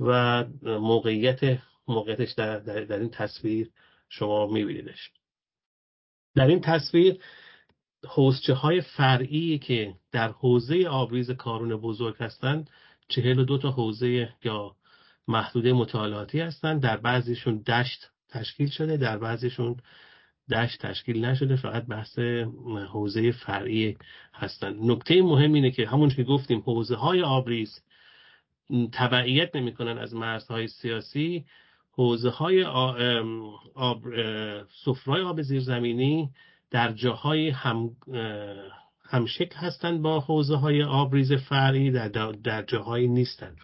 و 0.00 0.44
موقعیت 0.62 1.58
موقعیتش 1.88 2.32
در, 2.32 2.58
در, 2.58 2.80
در 2.80 2.98
این 2.98 3.10
تصویر 3.10 3.70
شما 4.08 4.46
میبینیدش. 4.46 5.10
در 6.34 6.46
این 6.46 6.60
تصویر 6.60 7.18
حوزچه 8.08 8.54
های 8.54 8.80
فرعی 8.80 9.58
که 9.58 9.94
در 10.12 10.28
حوزه 10.28 10.88
آبریز 10.88 11.30
کارون 11.30 11.76
بزرگ 11.76 12.16
هستند 12.20 12.70
چهل 13.08 13.38
و 13.38 13.44
دو 13.44 13.58
تا 13.58 13.70
حوزه 13.70 14.34
یا 14.44 14.76
محدوده 15.30 15.72
مطالعاتی 15.72 16.40
هستند 16.40 16.82
در 16.82 16.96
بعضیشون 16.96 17.62
دشت 17.62 18.10
تشکیل 18.28 18.68
شده 18.68 18.96
در 18.96 19.18
بعضیشون 19.18 19.76
دشت 20.50 20.86
تشکیل 20.86 21.24
نشده. 21.24 21.56
فقط 21.56 21.86
بحث 21.86 22.18
حوزه 22.88 23.32
فرعی 23.32 23.96
هستند 24.34 24.76
نکته 24.90 25.22
مهم 25.22 25.52
اینه 25.52 25.70
که 25.70 25.86
همون 25.86 26.08
که 26.10 26.24
گفتیم 26.24 26.60
حوزه 26.60 26.96
های 26.96 27.22
آبریز 27.22 27.82
تبعیت 28.92 29.56
نمی‌کنن 29.56 29.98
از 29.98 30.14
مرزهای 30.14 30.68
سیاسی. 30.68 31.44
حوزه 31.92 32.30
های 32.30 32.64
آب 33.74 34.02
سفرای 34.84 35.22
آب 35.22 35.42
زیرزمینی 35.42 36.30
در 36.70 36.92
جاهای 36.92 37.50
هم 37.50 37.90
همشکل 39.04 39.56
هستند 39.56 40.02
با 40.02 40.20
حوزه 40.20 40.56
های 40.56 40.82
آبریز 40.82 41.32
فرعی 41.32 41.90
در, 41.90 42.08
در 42.44 42.62
جاهایی 42.62 43.08
نیستند 43.08 43.56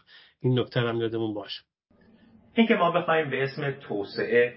این 0.47 0.59
نکته 0.59 0.81
هم 0.81 1.01
یادمون 1.01 1.35
باشه. 1.35 1.63
اینکه 2.55 2.75
ما 2.75 2.91
بخوایم 2.91 3.31
به 3.31 3.43
اسم 3.43 3.71
توسعه 3.71 4.55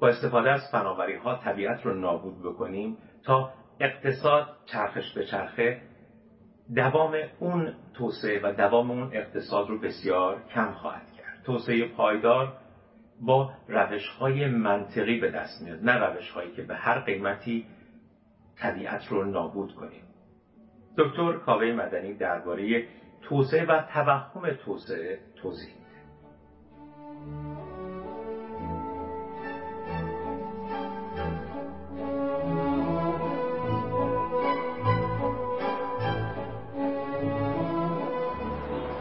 با 0.00 0.08
استفاده 0.08 0.50
از 0.50 0.60
فناوری 0.72 1.16
ها 1.16 1.36
طبیعت 1.36 1.86
رو 1.86 1.94
نابود 1.94 2.42
بکنیم 2.42 2.98
تا 3.24 3.52
اقتصاد 3.80 4.46
چرخش 4.66 5.12
به 5.12 5.26
چرخه 5.26 5.82
دوام 6.74 7.16
اون 7.38 7.74
توسعه 7.94 8.40
و 8.42 8.52
دوام 8.52 8.90
اون 8.90 9.10
اقتصاد 9.12 9.68
رو 9.68 9.80
بسیار 9.80 10.42
کم 10.54 10.72
خواهد 10.72 11.12
کرد. 11.16 11.42
توسعه 11.44 11.88
پایدار 11.88 12.52
با 13.20 13.52
روش 13.68 14.08
های 14.08 14.46
منطقی 14.46 15.20
به 15.20 15.30
دست 15.30 15.62
میاد 15.62 15.84
نه 15.84 15.96
روش 15.96 16.30
هایی 16.30 16.52
که 16.52 16.62
به 16.62 16.76
هر 16.76 16.98
قیمتی 16.98 17.66
طبیعت 18.58 19.06
رو 19.06 19.24
نابود 19.24 19.74
کنیم. 19.74 20.02
دکتر 20.98 21.32
کاوه 21.32 21.72
مدنی 21.72 22.14
درباره 22.14 22.86
توسعه 23.22 23.64
و 23.64 23.82
توهم 23.94 24.50
توسعه 24.50 25.18
توضیح 25.42 25.80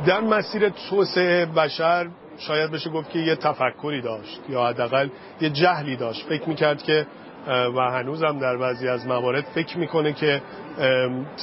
در 0.05 0.21
مسیر 0.21 0.69
توسعه 0.69 1.45
بشر 1.45 2.07
شاید 2.37 2.71
بشه 2.71 2.89
گفت 2.89 3.09
که 3.09 3.19
یه 3.19 3.35
تفکری 3.35 4.01
داشت 4.01 4.41
یا 4.49 4.67
حداقل 4.67 5.09
یه 5.41 5.49
جهلی 5.49 5.95
داشت. 5.95 6.25
فکر 6.25 6.49
می‌کرد 6.49 6.83
که 6.83 7.07
و 7.47 7.91
هنوزم 7.91 8.39
در 8.39 8.57
بعضی 8.57 8.87
از 8.87 9.07
موارد 9.07 9.43
فکر 9.55 9.77
می‌کنه 9.77 10.13
که 10.13 10.41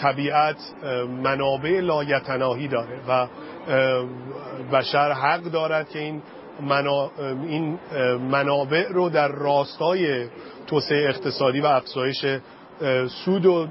طبیعت 0.02 0.56
منابع 1.22 1.80
لایتناهی 1.80 2.68
داره 2.68 3.00
و 3.08 3.26
بشر 4.72 5.12
حق 5.12 5.42
دارد 5.42 5.88
که 5.88 5.98
این 5.98 6.22
این 7.48 7.78
منابع 8.30 8.88
رو 8.88 9.08
در 9.08 9.28
راستای 9.28 10.26
توسعه 10.66 11.08
اقتصادی 11.08 11.60
و 11.60 11.66
افزایش 11.66 12.26
سود 13.24 13.46
و 13.46 13.66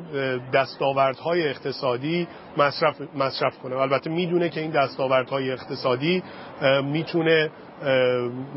دستاوردهای 0.53 1.47
اقتصادی 1.47 2.27
مصرف, 2.57 2.95
مصرف 3.15 3.59
کنه. 3.59 3.77
البته 3.77 4.09
می‌دونه 4.09 4.49
که 4.49 4.61
این 4.61 4.71
دستاوردهای 4.71 5.51
اقتصادی 5.51 6.23
می‌تونه 6.83 7.51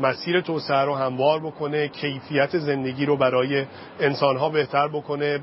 مسیر 0.01 0.41
توسعه 0.41 0.77
رو 0.81 0.95
هموار 0.95 1.39
بکنه 1.39 1.87
کیفیت 1.87 2.57
زندگی 2.57 3.05
رو 3.05 3.17
برای 3.17 3.65
انسانها 3.99 4.49
بهتر 4.49 4.87
بکنه 4.87 5.39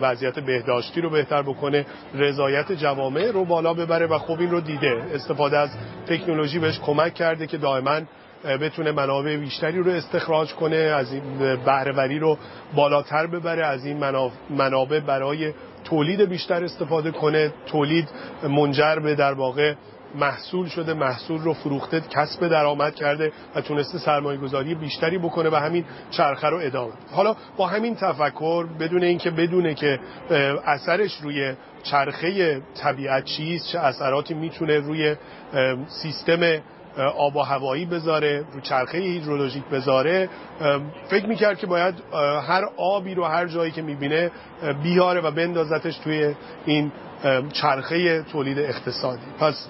وضعیت 0.00 0.38
بهداشتی 0.38 1.00
رو 1.00 1.10
بهتر 1.10 1.42
بکنه 1.42 1.86
رضایت 2.14 2.72
جوامع 2.72 3.30
رو 3.30 3.44
بالا 3.44 3.74
ببره 3.74 4.06
و 4.06 4.18
خب 4.18 4.40
این 4.40 4.50
رو 4.50 4.60
دیده. 4.60 5.02
استفاده 5.14 5.58
از 5.58 5.70
تکنولوژی 6.06 6.58
بهش 6.58 6.78
کمک 6.78 7.14
کرده 7.14 7.46
که 7.46 7.58
دائما 7.58 8.00
بتونه 8.44 8.92
منابع 8.92 9.36
بیشتری 9.36 9.78
رو 9.78 9.90
استخراج 9.90 10.54
کنه 10.54 10.76
از 10.76 11.12
این 11.12 11.22
بهرهوری 11.64 12.18
رو 12.18 12.38
بالاتر 12.74 13.26
ببره 13.26 13.66
از 13.66 13.86
این 13.86 14.04
منابع 14.50 15.00
برای 15.00 15.52
تولید 15.84 16.20
بیشتر 16.20 16.64
استفاده 16.64 17.10
کنه 17.10 17.52
تولید 17.66 18.08
منجر 18.42 18.98
به 18.98 19.14
در 19.14 19.32
واقع 19.32 19.74
محصول 20.14 20.68
شده 20.68 20.94
محصول 20.94 21.40
رو 21.40 21.52
فروخته 21.52 22.00
کسب 22.00 22.48
درآمد 22.48 22.94
کرده 22.94 23.32
و 23.54 23.60
تونسته 23.60 23.98
سرمایه 23.98 24.38
گذاری 24.38 24.74
بیشتری 24.74 25.18
بکنه 25.18 25.50
و 25.50 25.54
همین 25.54 25.84
چرخه 26.10 26.48
رو 26.48 26.58
ادامه 26.62 26.92
حالا 27.12 27.36
با 27.56 27.66
همین 27.66 27.94
تفکر 27.94 28.66
بدون 28.66 29.02
اینکه 29.02 29.30
بدونه 29.30 29.74
که 29.74 30.00
اثرش 30.66 31.16
روی 31.22 31.54
چرخه 31.82 32.60
طبیعت 32.74 33.24
چیست 33.24 33.68
چه 33.68 33.78
اثراتی 33.78 34.34
می‌تونه 34.34 34.78
روی 34.78 35.16
سیستم 35.88 36.60
آب 37.16 37.36
و 37.36 37.40
هوایی 37.40 37.86
بذاره 37.86 38.44
رو 38.52 38.60
چرخه 38.60 38.98
هیدرولوژیک 38.98 39.64
بذاره 39.64 40.28
فکر 41.08 41.26
می‌کرد 41.26 41.58
که 41.58 41.66
باید 41.66 41.94
هر 42.48 42.64
آبی 42.76 43.14
رو 43.14 43.24
هر 43.24 43.46
جایی 43.46 43.70
که 43.70 43.82
می‌بینه 43.82 44.30
بیاره 44.82 45.20
و 45.20 45.30
بندازتش 45.30 45.98
توی 45.98 46.34
این 46.66 46.92
چرخه 47.52 48.22
تولید 48.22 48.58
اقتصادی. 48.58 49.26
پس 49.40 49.68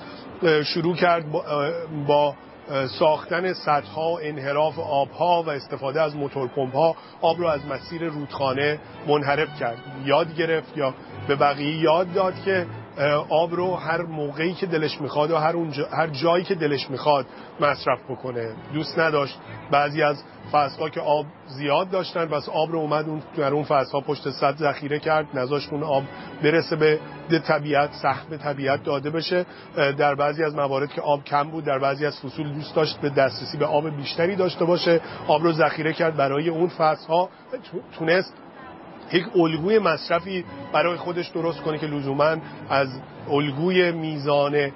شروع 0.65 0.97
کرد 0.97 1.25
با 2.07 2.35
ساختن 2.99 3.53
سدها 3.53 4.19
انحراف 4.19 4.79
آبها 4.79 5.43
و 5.43 5.51
استفاده 5.51 6.03
از 6.03 6.17
موتور 6.17 6.49
ها 6.75 6.97
آب 7.21 7.39
رو 7.39 7.47
از 7.47 7.67
مسیر 7.67 8.05
رودخانه 8.05 8.79
منحرف 9.07 9.61
کرد. 9.61 9.79
یاد 10.05 10.35
گرفت 10.35 10.77
یا 10.77 10.95
به 11.29 11.37
بقیه 11.37 11.83
یاد 11.83 12.13
داد 12.13 12.35
که 12.45 12.67
آب 13.29 13.55
رو 13.55 13.75
هر 13.75 14.03
موقعی 14.03 14.55
که 14.55 14.67
دلش 14.67 15.01
می‌خواد 15.01 15.31
و 15.31 15.37
هر, 15.37 15.55
هر 15.93 16.07
جایی 16.07 16.45
که 16.45 16.55
دلش 16.55 16.91
می‌خواد 16.91 17.27
مصرف 17.61 17.99
بکنه. 18.11 18.53
دوست 18.73 18.99
نداشت. 18.99 19.39
بعضی 19.71 20.03
از 20.03 20.25
فصلها 20.53 20.89
که 20.89 21.01
آب 21.01 21.27
زیاد 21.47 21.91
داشتن 21.91 22.25
بس 22.27 22.49
آب 22.49 22.73
رو 22.73 22.79
اومد 22.79 23.09
اون 23.09 23.23
در 23.37 23.53
اون 23.53 23.65
فصلها 23.65 24.01
پشت 24.01 24.31
صد 24.31 24.57
ذخیره 24.57 24.99
کرد 24.99 25.27
نذاشت 25.35 25.73
اون 25.73 25.83
آب 25.83 26.03
برسه 26.43 26.77
به 26.77 26.99
طبیعت 27.39 27.93
سهم 27.93 28.37
طبیعت 28.37 28.85
داده 28.85 29.11
بشه. 29.11 29.47
در 29.77 30.15
بعضی 30.15 30.45
از 30.45 30.55
موارد 30.55 30.91
که 30.91 31.01
آب 31.01 31.25
کم 31.25 31.51
بود 31.51 31.65
در 31.65 31.79
بعضی 31.79 32.07
از 32.07 32.21
فصول 32.21 32.53
دوست 32.53 32.75
داشت 32.75 33.01
به 33.01 33.11
دسترسی 33.11 33.57
به 33.59 33.67
آب 33.67 33.97
بیشتری 33.97 34.37
داشته 34.37 34.65
باشه. 34.65 35.01
آب 35.29 35.43
رو 35.43 35.53
ذخیره 35.53 35.93
کرد 35.93 36.17
برای 36.17 36.49
اون 36.49 36.69
فصلها 36.69 37.29
تونست 37.99 38.35
یک 39.13 39.25
الگوی 39.37 39.79
مصرفی 39.79 40.45
برای 40.73 40.97
خودش 40.97 41.29
درست 41.29 41.61
کنه 41.61 41.79
که 41.79 41.87
لزوما 41.87 42.37
از 42.71 42.89
الگوی 43.31 43.93
میزان 43.93 44.73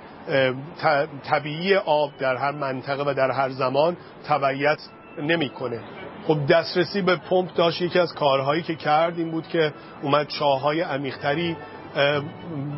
طبیعی 1.24 1.74
آب 1.74 2.10
در 2.18 2.36
هر 2.36 2.52
منطقه 2.52 3.02
و 3.06 3.14
در 3.14 3.30
هر 3.30 3.50
زمان 3.50 3.96
تبعیت 4.26 4.78
نمی‌کنه. 5.22 5.80
خب 6.26 6.46
دسترسی 6.46 7.02
به 7.02 7.16
پمپ 7.16 7.54
داشت 7.54 7.82
یکی 7.82 7.98
از 7.98 8.14
کارهایی 8.14 8.62
که 8.62 8.74
کرد 8.74 9.18
این 9.18 9.30
بود 9.30 9.48
که 9.48 9.72
اومد 10.02 10.28
چاهای 10.28 10.80
عمیقتری 10.80 11.56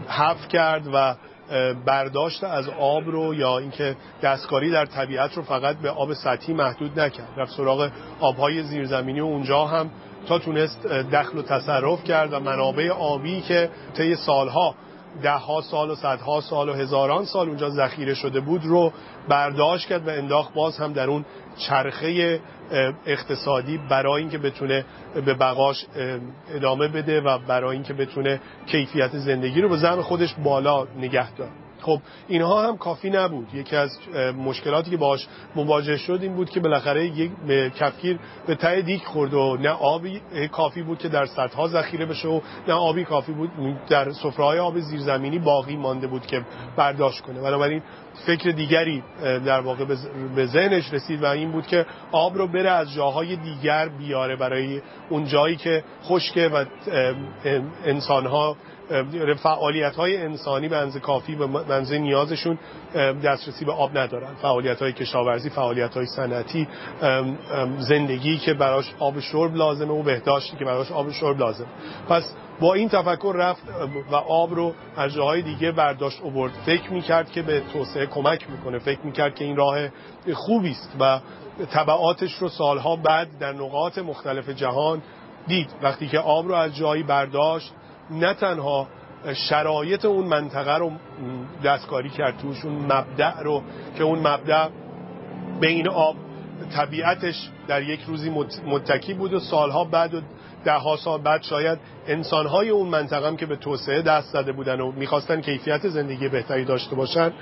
حف 0.08 0.48
کرد 0.48 0.88
و 0.94 1.14
برداشت 1.86 2.44
از 2.44 2.68
آب 2.68 3.10
رو 3.10 3.34
یا 3.34 3.58
اینکه 3.58 3.96
دستکاری 4.22 4.70
در 4.70 4.86
طبیعت 4.86 5.34
رو 5.34 5.42
فقط 5.42 5.76
به 5.76 5.90
آب 5.90 6.14
سطحی 6.14 6.54
محدود 6.54 7.00
نکرد. 7.00 7.28
رفت 7.36 7.52
سراغ 7.52 7.90
آبهای 8.20 8.62
زیرزمینی 8.62 9.20
و 9.20 9.24
اونجا 9.24 9.64
هم 9.64 9.90
تا 10.28 10.38
تونست 10.38 10.86
دخل 10.86 11.38
و 11.38 11.42
تصرف 11.42 12.04
کرد 12.04 12.32
و 12.32 12.40
منابع 12.40 12.90
آبی 12.90 13.40
که 13.40 13.70
طی 13.96 14.14
سالها 14.14 14.74
ده 15.22 15.32
ها 15.32 15.60
سال 15.60 15.90
و 15.90 15.94
صدها 15.94 16.40
سال 16.40 16.68
و 16.68 16.72
هزاران 16.72 17.24
سال 17.24 17.48
اونجا 17.48 17.70
ذخیره 17.70 18.14
شده 18.14 18.40
بود 18.40 18.64
رو 18.64 18.92
برداشت 19.28 19.88
کرد 19.88 20.08
و 20.08 20.10
انداخت 20.10 20.54
باز 20.54 20.78
هم 20.78 20.92
در 20.92 21.10
اون 21.10 21.24
چرخه 21.56 22.40
اقتصادی 23.06 23.78
برای 23.90 24.22
اینکه 24.22 24.38
بتونه 24.38 24.84
به 25.14 25.34
بقاش 25.34 25.86
ادامه 26.54 26.88
بده 26.88 27.20
و 27.20 27.38
برای 27.38 27.74
اینکه 27.74 27.94
بتونه 27.94 28.40
کیفیت 28.66 29.16
زندگی 29.16 29.60
رو 29.60 29.68
به 29.68 29.76
زم 29.76 30.02
خودش 30.02 30.34
بالا 30.34 30.86
نگه 30.98 31.34
داره. 31.34 31.63
خب 31.84 32.00
اینها 32.28 32.68
هم 32.68 32.76
کافی 32.76 33.10
نبود. 33.10 33.54
یکی 33.54 33.76
از 33.76 33.98
مشکلاتی 34.38 34.90
که 34.90 34.96
باش 34.96 35.28
مواجه 35.56 35.96
شد 35.96 36.18
این 36.22 36.34
بود 36.34 36.50
که 36.50 36.60
بالاخره 36.60 37.06
یک 37.06 37.30
کفگیر 37.78 38.18
به 38.46 38.54
ته 38.54 38.82
دیک 38.82 39.04
خورد 39.04 39.34
و 39.34 39.56
نه 39.56 39.68
آبی 39.68 40.20
کافی 40.52 40.82
بود 40.82 40.98
که 40.98 41.08
در 41.08 41.26
سطح 41.26 41.66
ذخیره 41.66 42.06
بشه 42.06 42.28
و 42.28 42.40
نه 42.68 42.74
آبی 42.74 43.04
کافی 43.04 43.32
بود. 43.32 43.50
در 43.88 44.12
سفره‌های 44.12 44.58
آب 44.58 44.80
زیرزمینی 44.80 45.38
باقی 45.38 45.76
مانده 45.76 46.06
بود 46.06 46.26
که 46.26 46.44
برداشت 46.76 47.20
کنه. 47.20 47.40
بنابراین 47.40 47.82
فکر 48.26 48.50
دیگری 48.50 49.02
در 49.22 49.60
واقع 49.60 49.84
به 50.36 50.46
ذهنش 50.46 50.92
رسید 50.92 51.22
و 51.22 51.26
این 51.26 51.52
بود 51.52 51.66
که 51.66 51.86
آب 52.12 52.38
رو 52.38 52.46
بره 52.46 52.70
از 52.70 52.92
جاهای 52.92 53.36
دیگر 53.36 53.88
بیاره 53.88 54.36
برای 54.36 54.82
اون 55.10 55.24
جایی 55.24 55.56
که 55.56 55.84
خشکه 56.04 56.48
و 56.48 56.64
انسانها 57.84 58.56
فعالیت 59.42 59.96
های 59.96 60.16
انسانی 60.16 60.68
به 60.68 60.76
انزه 60.76 61.00
کافی 61.00 61.34
و 61.34 61.46
منزه 61.46 61.98
نیازشون 61.98 62.58
دسترسی 63.24 63.64
به 63.64 63.72
آب 63.72 63.98
ندارن. 63.98 64.34
فعالیت 64.34 64.82
های 64.82 64.92
کشاورزی 64.92 65.50
فعالیت 65.50 65.94
های 65.94 66.06
سنتی 66.06 66.68
زندگی 67.78 68.38
که 68.38 68.54
براش 68.54 68.94
آب 68.98 69.20
شرب 69.20 69.56
لازمه 69.56 69.92
و 69.92 70.02
بهداشتی 70.02 70.56
که 70.56 70.64
براش 70.64 70.92
آب 70.92 71.10
شرب 71.10 71.38
لازم 71.38 71.66
پس 72.08 72.34
با 72.60 72.74
این 72.74 72.88
تفکر 72.88 73.34
رفت 73.36 73.62
و 74.10 74.14
آب 74.14 74.54
رو 74.54 74.74
از 74.96 75.12
جاهای 75.12 75.42
دیگه 75.42 75.72
برداشت 75.72 76.20
اوورد 76.22 76.52
فکر 76.66 76.92
می‌کرد 76.92 77.30
که 77.30 77.42
به 77.42 77.62
توسعه 77.72 78.06
کمک 78.06 78.50
می‌کنه. 78.50 78.78
فکر 78.78 79.00
می‌کرد 79.04 79.34
که 79.34 79.44
این 79.44 79.56
راه 79.56 79.78
خوبی 80.34 80.70
است 80.70 80.96
و 81.00 81.20
طبعاتش 81.70 82.34
رو 82.34 82.48
سالها 82.48 82.96
بعد 82.96 83.28
در 83.38 83.52
نقاط 83.52 83.98
مختلف 83.98 84.48
جهان 84.48 85.02
دید. 85.46 85.70
وقتی 85.82 86.08
که 86.08 86.18
آب 86.18 86.48
رو 86.48 86.54
از 86.54 86.76
جایی 86.76 87.02
برداشت 87.02 87.72
نه 88.10 88.34
تنها 88.34 88.88
شرایط 89.34 90.04
اون 90.04 90.26
منطقه 90.26 90.76
رو 90.76 90.92
دستکاری 91.64 92.10
کرد 92.10 92.38
توش 92.38 92.64
اون 92.64 92.74
مبدع 92.74 93.40
رو 93.40 93.62
که 93.96 94.04
اون 94.04 94.18
مبدع 94.18 94.68
بین 95.60 95.88
آب 95.88 96.16
طبیعتش 96.76 97.50
در 97.68 97.82
یک 97.82 98.00
روزی 98.06 98.30
متکی 98.66 99.14
بود 99.14 99.32
و 99.32 99.40
سالها 99.40 99.84
بعد 99.84 100.14
و 100.14 100.20
ده 100.64 100.72
ها 100.72 100.96
سال 100.96 101.20
بعد 101.20 101.42
شاید 101.42 101.78
انسانهای 102.06 102.70
اون 102.70 102.88
منطقه 102.88 103.26
هم 103.26 103.36
که 103.36 103.46
به 103.46 103.56
توسعه 103.56 104.02
دست 104.02 104.32
زده 104.32 104.52
بودن 104.52 104.80
و 104.80 104.92
می‌خواستن 104.92 105.40
کیفیت 105.40 105.88
زندگی 105.88 106.28
بهتری 106.28 106.64
داشته 106.64 106.96
باشن 106.96 107.32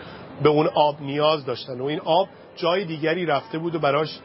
به 0.42 0.48
اون 0.48 0.66
آب 0.66 1.01
نیاز 1.01 1.44
داشتن 1.44 1.81
و 1.81 1.85
این 1.85 2.01
آب 2.01 2.29
جای 2.57 2.85
دیگری 2.85 3.27
رفته 3.27 3.59
بود 3.59 3.75
و 3.75 3.79
براش 3.79 4.18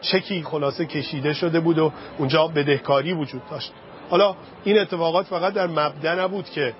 چکی 0.00 0.42
خلاصه 0.42 0.86
کشیده 0.86 1.32
شده 1.32 1.60
بود 1.60 1.78
و 1.78 1.92
اونجا 2.18 2.46
بدهکاری 2.46 3.12
وجود 3.12 3.42
داشت. 3.50 3.72
حالا 4.10 4.34
این 4.64 4.78
اتفاقات 4.78 5.26
فقط 5.26 5.52
در 5.52 5.66
مبدع 5.66 6.14
نبود 6.14 6.44
که 6.44 6.72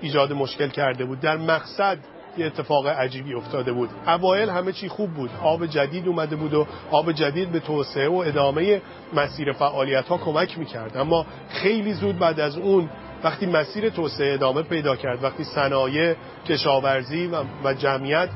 ایجاد 0.00 0.32
مشکل 0.32 0.68
کرده 0.68 1.04
بود. 1.04 1.20
در 1.20 1.36
مقصد 1.36 1.98
یه 2.38 2.46
اتفاق 2.46 2.86
عجیبی 2.86 3.34
افتاده 3.34 3.72
بود. 3.72 3.90
اوایل 4.06 4.50
همه 4.50 4.72
چی 4.72 4.88
خوب 4.88 5.10
بود. 5.10 5.30
آب 5.42 5.66
جدید 5.66 6.08
اومده 6.08 6.36
بود 6.36 6.54
و 6.54 6.66
آب 6.90 7.12
جدید 7.12 7.52
به 7.52 7.60
توسعه 7.60 8.08
و 8.08 8.14
ادامه 8.14 8.82
مسیر 9.12 9.52
فعالیت 9.52 10.08
ها 10.08 10.18
کمک 10.18 10.58
می‌کرد. 10.58 10.96
اما 10.96 11.26
خیلی 11.48 11.92
زود 11.92 12.18
بعد 12.18 12.40
از 12.40 12.56
اون 12.56 12.88
وقتی 13.24 13.46
مسیر 13.46 13.88
توسعه 13.88 14.34
ادامه 14.34 14.62
پیدا 14.62 14.96
کرد 14.96 15.24
وقتی 15.24 15.44
صنایع 15.44 16.14
کشاورزی 16.46 17.30
و 17.64 17.74
جمعیت 17.74 18.28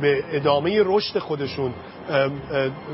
به 0.00 0.24
ادامه 0.32 0.82
رشد 0.84 1.18
خودشون 1.18 1.74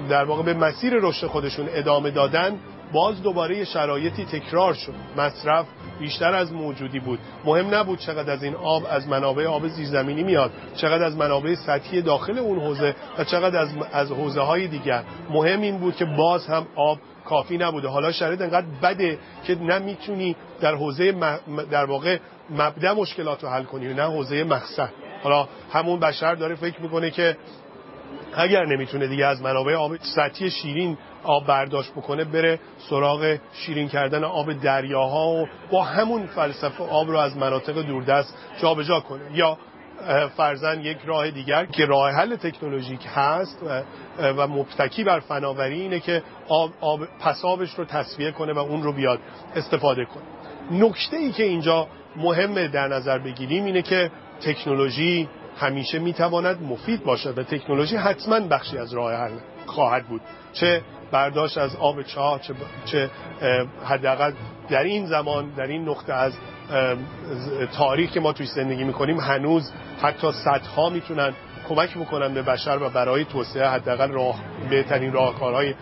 در 0.08 0.24
واقع 0.24 0.42
به 0.42 0.54
مسیر 0.54 0.94
رشد 1.00 1.26
خودشون 1.26 1.68
ادامه 1.74 2.10
دادن 2.10 2.58
باز 2.94 3.22
دوباره 3.22 3.64
شرایطی 3.64 4.24
تکرار 4.24 4.74
شد. 4.74 4.94
مصرف 5.16 5.66
بیشتر 6.00 6.34
از 6.34 6.52
موجودی 6.52 7.00
بود. 7.00 7.18
مهم 7.44 7.74
نبود 7.74 7.98
چقدر 7.98 8.32
از 8.32 8.42
این 8.42 8.54
آب 8.54 8.86
از 8.90 9.08
منابع 9.08 9.46
آب 9.46 9.68
زیرزمینی 9.68 10.22
میاد 10.22 10.52
چقدر 10.76 11.04
از 11.04 11.16
منابع 11.16 11.54
سطحی 11.54 12.02
داخل 12.02 12.38
اون 12.38 12.58
حوزه 12.58 12.94
و 13.18 13.24
چقدر 13.24 13.58
از 13.58 13.68
از 13.92 14.12
حوزه 14.12 14.40
های 14.40 14.68
دیگر. 14.68 15.02
مهم 15.30 15.60
این 15.60 15.78
بود 15.78 15.96
که 15.96 16.04
باز 16.04 16.46
هم 16.46 16.66
آب 16.76 16.98
کافی 17.24 17.58
نبوده. 17.58 17.88
حالا 17.88 18.12
شرایط 18.12 18.40
انقدر 18.40 18.66
بده 18.82 19.18
که 19.44 19.54
نمی‌تونی 19.54 20.36
در 20.60 20.74
حوزه 20.74 21.14
در 21.70 21.84
واقع 21.84 22.18
مبدا 22.50 22.94
مشکلات 22.94 23.42
رو 23.42 23.48
حل 23.48 23.64
کنی 23.64 23.94
نه 23.94 24.02
حوزه 24.02 24.44
مقصد 24.44 24.90
حالا 25.22 25.48
همون 25.72 26.00
بشر 26.00 26.34
داره 26.34 26.54
فکر 26.54 26.82
می‌کنه 26.82 27.10
که 27.10 27.36
اگر 28.36 28.64
نمی‌تونه 28.64 29.06
دیگه 29.06 29.26
از 29.26 29.42
منابع 29.42 29.74
آب 29.74 29.96
سطحی 29.96 30.50
شیرین 30.50 30.98
آب 31.24 31.46
برداشت 31.46 31.92
بکنه 31.92 32.24
بره 32.24 32.60
سراغ 32.90 33.36
شیرین 33.52 33.88
کردن 33.88 34.24
آب 34.24 34.52
دریاها 34.52 35.28
و 35.28 35.46
با 35.70 35.82
همون 35.82 36.26
فلسفه 36.26 36.84
آب 36.84 37.10
رو 37.10 37.18
از 37.18 37.36
مناطق 37.36 37.82
دوردست 37.82 38.34
جابجا 38.60 39.00
کنه. 39.00 39.22
یا 39.34 39.58
فرزن 40.36 40.80
یک 40.80 40.98
راه 41.04 41.30
دیگر 41.30 41.66
که 41.66 41.86
راه 41.86 42.10
حل 42.10 42.36
تکنولوژیک 42.36 43.00
هست 43.14 43.58
و, 43.66 43.82
و 44.18 44.46
مبتکی 44.46 45.04
بر 45.04 45.20
فناوری 45.20 45.80
اینه 45.80 46.00
که 46.00 46.22
آب, 46.48 46.70
آب 46.80 47.00
پسابش 47.20 47.74
رو 47.74 47.84
تصفیه 47.84 48.30
کنه 48.30 48.52
و 48.52 48.58
اون 48.58 48.82
رو 48.82 48.92
بیاد 48.92 49.18
استفاده 49.56 50.04
کنه. 50.04 50.24
نکته 50.70 51.16
ای 51.16 51.32
که 51.32 51.42
اینجا 51.42 51.88
مهمه 52.16 52.68
در 52.68 52.88
نظر 52.88 53.18
بگیریم 53.18 53.64
اینه 53.64 53.82
که 53.82 54.10
تکنولوژی 54.40 55.28
همیشه 55.56 55.98
می‌تواند 55.98 56.62
مفید 56.62 57.04
باشد 57.04 57.38
و 57.38 57.42
تکنولوژی 57.42 57.96
حتما 57.96 58.40
بخشی 58.40 58.78
از 58.78 58.94
راه 58.94 59.14
حل 59.14 59.32
خواهد 59.66 60.06
بود. 60.06 60.20
چه 60.52 60.82
برداشت 61.10 61.58
از 61.58 61.76
آب 61.76 62.02
چاه 62.02 62.40
چه, 62.84 63.10
حداقل 63.84 64.32
در 64.68 64.82
این 64.82 65.06
زمان 65.06 65.50
در 65.56 65.66
این 65.66 65.88
نقطه 65.88 66.12
از 66.12 66.32
تاریخ 67.72 68.10
که 68.10 68.20
ما 68.20 68.32
توی 68.32 68.46
زندگی 68.46 68.84
می‌کنیم 68.84 69.20
هنوز 69.20 69.72
حتی 70.02 70.32
صدها 70.32 70.90
می‌تونن 70.90 71.32
کمک 71.68 71.98
بکنن 71.98 72.34
به 72.34 72.42
بشر 72.42 72.82
و 72.82 72.90
برای 72.90 73.24
توسعه 73.24 73.68
حداقل 73.68 74.10
راه 74.10 74.40
بهترین 74.70 75.12
راهکارهای 75.12 75.74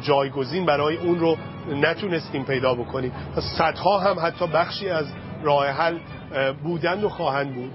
جایگزین 0.00 0.66
برای 0.66 0.96
اون 0.96 1.18
رو 1.18 1.36
نتونستیم 1.68 2.44
پیدا 2.44 2.74
بکنیم. 2.74 3.12
صدها 3.58 3.98
هم 3.98 4.16
حتی 4.26 4.46
بخشی 4.46 4.88
از 4.88 5.06
راه 5.42 5.66
حل 5.66 5.98
بودند 6.62 7.04
و 7.04 7.08
خواهند 7.08 7.54
بود. 7.54 7.72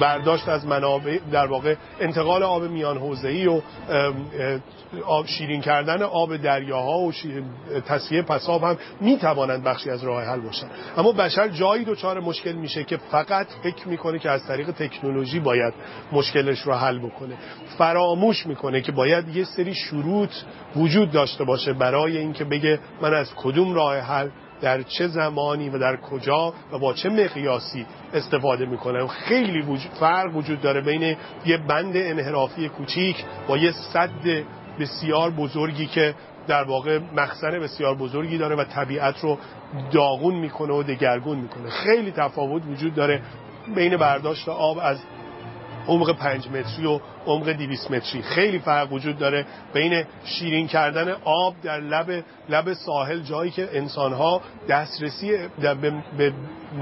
برداشت 0.00 0.48
از 0.48 0.66
منابع 0.66 1.18
در 1.32 1.46
واقع 1.46 1.74
انتقال 2.00 2.42
آب 2.42 2.62
میان 2.62 2.98
حوزه‌ای 2.98 3.46
و 3.46 3.60
آب 5.06 5.26
شیرین 5.26 5.60
کردن 5.60 6.02
آب 6.02 6.36
دریاها 6.36 6.98
و 6.98 7.12
تصفیه 7.86 8.22
پساب 8.22 8.64
هم 8.64 8.76
می‌توانند 9.00 9.64
بخشی 9.64 9.90
از 9.90 10.04
راه 10.04 10.24
حل 10.24 10.40
باشن 10.40 10.66
اما 10.96 11.12
بشر 11.12 11.48
جایی 11.48 11.84
دچار 11.84 12.20
مشکل 12.20 12.52
میشه 12.52 12.84
که 12.84 12.96
فقط 12.96 13.46
فکر 13.62 13.88
می‌کنه 13.88 14.18
که 14.18 14.30
از 14.30 14.46
طریق 14.46 14.70
تکنولوژی 14.70 15.40
باید 15.40 15.74
مشکلش 16.12 16.60
رو 16.60 16.72
حل 16.74 16.98
بکنه. 16.98 17.34
فراموش 17.78 18.46
می‌کنه 18.46 18.80
که 18.80 18.92
باید 18.92 19.36
یه 19.36 19.44
سری 19.44 19.74
شروط 19.74 20.30
وجود 20.76 21.10
داشته 21.10 21.44
باشه 21.44 21.72
برای 21.72 22.18
اینکه 22.18 22.44
بگه 22.44 22.78
من 23.02 23.14
از 23.14 23.34
کدوم 23.34 23.74
راه 23.74 23.96
حل 23.96 24.28
در 24.60 24.82
چه 24.82 25.08
زمانی 25.08 25.68
و 25.68 25.78
در 25.78 25.96
کجا 25.96 26.54
و 26.72 26.78
با 26.78 26.92
چه 26.92 27.08
مقیاسی 27.08 27.86
استفاده 28.14 28.66
می‌کنه. 28.66 29.06
خیلی 29.06 29.78
فرق 30.00 30.36
وجود 30.36 30.60
داره 30.60 30.80
بین 30.80 31.16
یه 31.46 31.56
بند 31.56 31.92
انحرافی 31.96 32.68
کوچیک 32.68 33.24
با 33.48 33.56
یه 33.56 33.72
صد 33.72 34.10
بسیار 34.80 35.30
بزرگی 35.30 35.86
که 35.86 36.14
در 36.46 36.64
واقع 36.64 36.98
مخزن 37.16 37.50
بسیار 37.50 37.94
بزرگی 37.94 38.38
داره 38.38 38.56
و 38.56 38.64
طبیعت 38.64 39.20
رو 39.20 39.38
داغون 39.92 40.34
می‌کنه 40.34 40.72
و 40.72 40.82
دگرگون 40.82 41.38
می‌کنه. 41.38 41.70
خیلی 41.70 42.10
تفاوت 42.12 42.62
وجود 42.66 42.94
داره 42.94 43.22
بین 43.74 43.96
برداشت 43.96 44.48
آب 44.48 44.78
از 44.82 44.98
عمق 45.88 46.16
پنج 46.16 46.48
متری 46.48 46.86
و 46.86 47.00
عمق 47.26 47.52
200 47.52 47.90
متری. 47.90 48.22
خیلی 48.22 48.58
فرق 48.58 48.92
وجود 48.92 49.18
داره 49.18 49.46
بین 49.74 50.04
شیرین 50.24 50.66
کردن 50.66 51.16
آب 51.24 51.54
در 51.62 51.80
لب 51.80 52.24
لب 52.48 52.72
ساحل 52.72 53.20
جایی 53.20 53.50
که 53.50 53.68
انسانها 53.72 54.40
دسترسی 54.68 55.38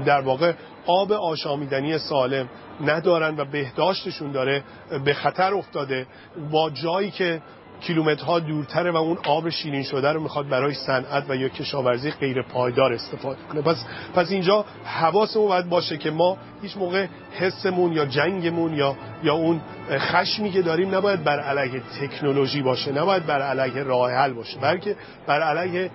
در 0.05 0.21
واقع 0.21 0.53
آب 0.85 1.11
آشامیدنی 1.11 1.97
سالم 1.97 2.49
ندارن 2.81 3.39
و 3.39 3.45
بهداشتشون 3.45 4.31
داره 4.31 4.63
به 5.05 5.13
خطر 5.13 5.53
افتاده. 5.53 6.07
با 6.51 6.69
جایی 6.69 7.11
که 7.11 7.41
کیلومترها 7.81 8.39
دورتره 8.39 8.91
و 8.91 8.95
اون 8.95 9.17
آب 9.25 9.49
شیرین 9.49 9.83
شده 9.83 10.11
رو 10.11 10.21
می‌خواد 10.21 10.49
برای 10.49 10.73
صنعت 10.73 11.23
و 11.29 11.35
یا 11.35 11.49
کشاورزی 11.49 12.11
غیر 12.11 12.41
پایدار 12.41 12.93
استفاده 12.93 13.39
کنه. 13.51 13.61
پس 13.61 13.85
پس 14.15 14.31
اینجا 14.31 14.65
حواسمون 14.85 15.47
باید 15.47 15.69
باشه 15.69 15.97
که 15.97 16.11
ما 16.11 16.37
هیچ 16.61 16.77
موقع 16.77 17.07
حسمون 17.31 17.93
یا 17.93 18.05
جنگمون 18.05 18.73
یا 18.73 18.95
یا 19.23 19.33
اون 19.33 19.61
خشمی 19.91 20.51
که 20.51 20.61
داریم 20.61 20.95
نباید 20.95 21.23
بر 21.23 21.39
علیه 21.39 21.81
تکنولوژی 22.01 22.61
باشه 22.61 22.91
نباید 22.91 23.25
بر 23.25 23.41
علیه 23.41 23.83
راه 23.83 24.11
حل 24.11 24.33
باشه 24.33 24.59
بلکه 24.59 24.95
بر 25.27 25.41
علیه 25.41 25.91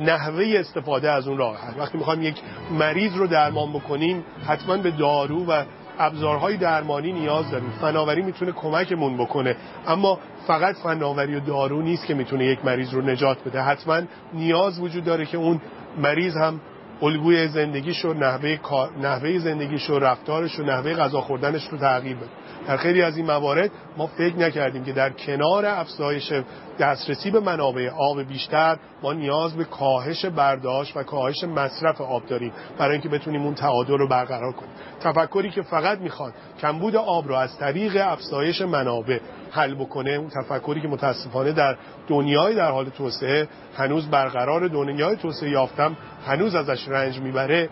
نحوه 0.00 0.54
استفاده 0.56 1.10
از 1.10 1.28
اون 1.28 1.38
راه 1.38 1.56
حل. 1.56 1.80
وقتی 1.80 1.98
می‌خوایم 1.98 2.22
یک 2.22 2.36
مریض 2.70 3.16
رو 3.16 3.26
درمان 3.26 3.72
بکنیم 3.72 4.24
حتما 4.46 4.76
به 4.76 4.90
دارو 4.90 5.44
و 5.46 5.64
ابزارهای 5.98 6.56
درمانی 6.56 7.12
نیاز 7.12 7.50
داریم. 7.50 7.70
فناوری 7.80 8.22
می‌تونه 8.22 8.52
کمکمون 8.52 9.16
بکنه. 9.16 9.56
اما 9.86 10.18
فقط 10.46 10.76
فناوری 10.76 11.34
و 11.34 11.40
دارو 11.40 11.82
نیست 11.82 12.06
که 12.06 12.14
می‌تونه 12.14 12.44
یک 12.44 12.64
مریض 12.64 12.94
رو 12.94 13.02
نجات 13.02 13.44
بده. 13.44 13.62
حتما 13.62 14.00
نیاز 14.34 14.80
وجود 14.80 15.04
داره 15.04 15.26
که 15.26 15.38
اون 15.38 15.60
مریض 15.98 16.36
هم 16.36 16.60
الگوی 17.02 17.48
زندگیش 17.48 18.04
و 18.04 18.14
نحوه, 18.14 18.58
نحوه 19.02 19.38
زندگیش 19.38 19.90
و 19.90 19.98
رفتارش 19.98 20.58
و 20.58 20.62
نحوه 20.62 20.94
غذا 20.94 21.20
خوردنش 21.20 21.68
رو 21.68 21.78
تغییر 21.78 22.16
بده. 22.16 22.26
در 22.66 22.76
خیلی 22.76 23.02
از 23.02 23.16
این 23.16 23.26
موارد 23.26 23.70
ما 23.96 24.06
فکر 24.06 24.36
نکردیم 24.36 24.84
که 24.84 24.92
در 24.92 25.10
کنار 25.10 25.66
افزایش 25.66 26.32
دسترسی 26.78 27.30
به 27.30 27.40
منابع 27.40 27.90
آب 27.90 28.22
بیشتر 28.22 28.76
ما 29.02 29.12
نیاز 29.12 29.56
به 29.56 29.64
کاهش 29.64 30.24
برداشت 30.24 30.96
و 30.96 31.02
کاهش 31.02 31.44
مصرف 31.44 32.00
آب 32.00 32.26
داریم 32.26 32.52
برای 32.78 32.92
اینکه 32.92 33.08
بتونیم 33.08 33.42
اون 33.42 33.54
تعادل 33.54 33.98
رو 33.98 34.08
برقرار 34.08 34.52
کنیم. 34.52 34.72
تفکری 35.00 35.50
که 35.50 35.62
فقط 35.62 35.98
می‌خواد 35.98 36.32
کمبود 36.60 36.96
آب 36.96 37.28
رو 37.28 37.34
از 37.34 37.58
طریق 37.58 37.96
افزایش 38.04 38.62
منابع 38.62 39.18
حل 39.50 39.74
بکنه 39.74 40.10
اون 40.10 40.28
تفکری 40.28 40.80
که 40.80 40.88
متاسفانه 40.88 41.52
در 41.52 41.76
دنیای 42.08 42.54
در 42.54 42.70
حال 42.70 42.88
توسعه 42.88 43.48
هنوز 43.76 44.10
برقرار 44.10 44.68
دنیای 44.68 45.16
توسعه 45.16 45.50
یافتم 45.50 45.96
هنوز 46.26 46.54
ازش 46.54 46.88
رنج 46.88 47.20
می‌بره 47.20 47.68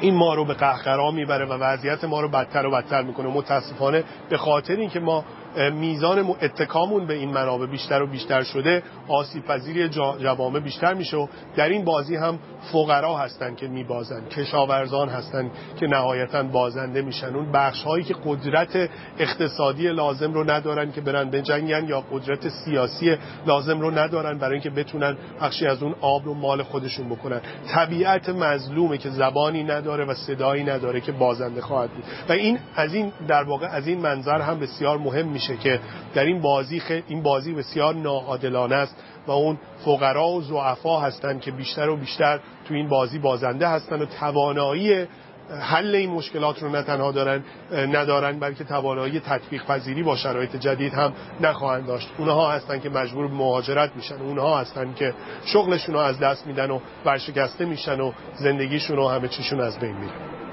این 0.00 0.14
ما 0.14 0.34
رو 0.34 0.44
به 0.44 0.54
قهقرا 0.54 1.10
می‌بره 1.10 1.44
و 1.44 1.52
وضعیت 1.52 2.04
ما 2.04 2.20
رو 2.20 2.28
بدتر 2.28 2.66
و 2.66 2.70
بدتر 2.70 3.02
می‌کنه. 3.02 3.28
متاسفانه 3.28 4.04
به 4.28 4.36
خاطر 4.36 4.76
اینکه 4.76 5.00
ما 5.00 5.24
میزان 5.56 6.18
اتکامون 6.42 7.06
به 7.06 7.14
این 7.14 7.30
منابع 7.30 7.66
بیشتر 7.66 8.02
و 8.02 8.06
بیشتر 8.06 8.42
شده 8.42 8.82
آسیب 9.08 9.44
پذیری 9.44 9.88
جوامع 9.88 10.60
بیشتر 10.60 10.94
میشه 10.94 11.16
و 11.16 11.26
در 11.56 11.68
این 11.68 11.84
بازی 11.84 12.16
هم 12.16 12.38
فقرا 12.72 13.16
هستن 13.16 13.54
که 13.54 13.68
میبازن 13.68 14.28
کشاورزان 14.28 15.08
هستن 15.08 15.50
که 15.80 15.86
نهایتا 15.86 16.42
بازنده 16.42 17.02
میشن. 17.02 17.34
اون 17.34 17.52
بخش 17.52 17.82
هایی 17.82 18.04
که 18.04 18.14
قدرت 18.24 18.90
اقتصادی 19.18 19.88
لازم 19.88 20.32
رو 20.32 20.50
ندارن 20.50 20.92
که 20.92 21.00
برن 21.00 21.30
به 21.30 21.42
جنگن 21.42 21.88
یا 21.88 22.00
قدرت 22.00 22.48
سیاسی 22.48 23.16
لازم 23.46 23.80
رو 23.80 23.90
ندارن 23.90 24.38
برای 24.38 24.52
اینکه 24.52 24.70
بتونن 24.70 25.16
بخشی 25.40 25.66
از 25.66 25.82
اون 25.82 25.94
آب 26.00 26.24
رو 26.24 26.34
مال 26.34 26.62
خودشون 26.62 27.08
بکنن. 27.08 27.40
طبیعت 27.68 28.28
مظلومه 28.28 28.98
که 28.98 29.10
زبانی 29.10 29.64
نداره 29.64 30.04
و 30.04 30.14
صدایی 30.14 30.64
نداره 30.64 31.00
که 31.00 31.12
بازنده 31.12 31.60
خواهد 31.60 31.90
بود. 31.90 32.04
و 32.28 32.32
این 32.32 32.58
از 32.76 32.94
این 32.94 33.12
در 33.28 33.42
واقع 33.42 33.66
از 33.66 33.86
این 33.86 34.00
منظر 34.00 34.40
هم 34.40 34.58
بسیار 34.58 34.98
مهم 34.98 35.28
میشه. 35.28 35.45
که 35.54 35.80
در 36.14 36.24
این 36.24 36.40
بازی 36.40 36.82
این 37.08 37.22
بازی 37.22 37.54
بسیار 37.54 37.94
ناعادلانه 37.94 38.74
است 38.74 38.96
و 39.26 39.30
اون 39.30 39.58
فقرا 39.84 40.28
و 40.28 40.42
ضعفا 40.42 41.00
هستند 41.00 41.40
که 41.40 41.50
بیشتر 41.50 41.88
و 41.88 41.96
بیشتر 41.96 42.40
تو 42.68 42.74
این 42.74 42.88
بازی 42.88 43.18
بازنده 43.18 43.68
هستند 43.68 44.02
و 44.02 44.06
توانایی 44.06 45.06
حل 45.50 45.94
این 45.94 46.10
مشکلات 46.10 46.62
رو 46.62 46.68
نه 46.68 46.82
تنها 46.82 47.12
دارن 47.12 47.44
ندارن 47.72 48.38
بلکه 48.38 48.64
توانایی 48.64 49.20
تطبیق 49.20 49.64
پذیری 49.64 50.02
با 50.02 50.16
شرایط 50.16 50.56
جدید 50.56 50.94
هم 50.94 51.12
نخواهند 51.40 51.86
داشت. 51.86 52.10
اونها 52.18 52.50
هستن 52.50 52.80
که 52.80 52.88
مجبور 52.88 53.28
به 53.28 53.34
مهاجرت 53.34 53.96
میشن. 53.96 54.14
اونها 54.14 54.58
هستن 54.58 54.94
که 54.94 55.14
شغلشون 55.44 55.94
رو 55.94 56.00
از 56.00 56.18
دست 56.18 56.46
میدن 56.46 56.70
و 56.70 56.80
ورشکسته 57.04 57.64
میشن 57.64 58.00
و 58.00 58.12
زندگیشون 58.34 58.98
و 58.98 59.08
همه 59.08 59.28
چیشون 59.28 59.60
از 59.60 59.78
بین 59.78 59.96
میره 59.96 60.45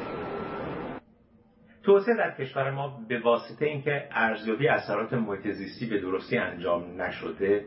توسعه 1.83 2.15
در 2.15 2.31
کشور 2.31 2.71
ما 2.71 2.99
به 3.07 3.19
واسطه 3.19 3.65
اینکه 3.65 4.07
ارزیابی 4.11 4.67
اثرات 4.67 5.13
محیط 5.13 5.47
زیستی 5.47 5.85
به 5.85 5.99
درستی 6.01 6.37
انجام 6.37 7.01
نشده 7.01 7.65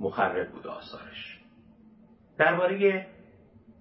مخرب 0.00 0.50
بوده 0.50 0.68
آثارش. 0.68 1.40
درباره 2.38 3.06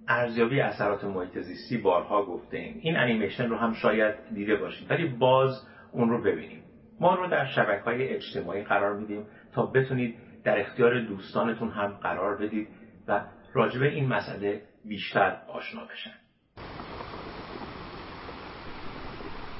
ارزیابی 0.07 0.61
اثرات 0.61 1.03
محیط 1.03 1.39
زیستی 1.39 1.77
بارها 1.77 2.25
گفته 2.25 2.57
ایم 2.57 2.79
این 2.81 2.97
انیمیشن 2.97 3.49
رو 3.49 3.55
هم 3.55 3.73
شاید 3.73 4.15
دیده 4.33 4.55
باشید 4.55 4.91
ولی 4.91 5.07
باز 5.07 5.67
اون 5.91 6.09
رو 6.09 6.21
ببینیم. 6.23 6.63
ما 6.99 7.15
رو 7.15 7.27
در 7.27 7.45
شبکه 7.45 7.83
های 7.83 8.07
اجتماعی 8.07 8.63
قرار 8.63 8.99
میدیم 8.99 9.25
تا 9.53 9.65
بتونید 9.65 10.15
در 10.43 10.59
اختیار 10.59 11.01
دوستانتون 11.01 11.69
هم 11.69 11.87
قرار 11.87 12.37
بدید 12.37 12.67
و 13.07 13.21
راجبه 13.53 13.89
این 13.89 14.07
مسئله 14.07 14.61
بیشتر 14.85 15.41
آشنا 15.47 15.85
بشن. 15.85 16.28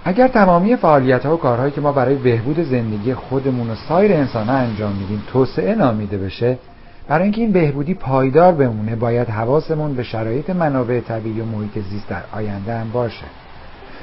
اگر 0.06 0.28
تمامی 0.28 0.76
فعالیت 0.76 1.26
ها 1.26 1.34
و 1.34 1.38
کارهایی 1.38 1.72
که 1.72 1.82
ما 1.82 1.92
برای 1.92 2.16
بهبود 2.16 2.60
زندگی 2.60 3.14
خودمون 3.14 3.70
و 3.70 3.76
سایر 3.76 4.14
انسان 4.14 4.48
ها 4.48 4.56
انجام 4.56 4.92
میدیم 4.92 5.24
توسعه 5.28 5.76
نامیده 5.76 6.18
بشه 6.18 6.58
برای 7.08 7.24
اینکه 7.24 7.42
این 7.42 7.52
بهبودی 7.52 7.94
پایدار 7.94 8.54
بمونه 8.54 8.96
باید 8.96 9.30
حواسمون 9.30 9.96
به 9.96 10.04
شرایط 10.04 10.50
منابع 10.50 11.00
طبیعی 11.00 11.42
و 11.42 11.46
محیط 11.46 11.80
زیست 11.92 12.10
در 12.10 12.22
آینده 12.32 12.78
هم 12.78 12.92
باشه. 12.92 13.26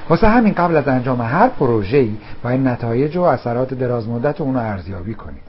واسه 0.08 0.28
همین 0.28 0.52
قبل 0.52 0.76
از 0.76 0.88
انجام 0.88 1.20
هر 1.20 1.48
پروژه‌ای 1.48 2.16
باید 2.42 2.60
نتایج 2.60 3.16
و 3.16 3.22
اثرات 3.22 3.74
درازمدت 3.74 4.40
اون 4.40 4.54
رو 4.54 4.60
ارزیابی 4.60 5.14
کنیم 5.14 5.40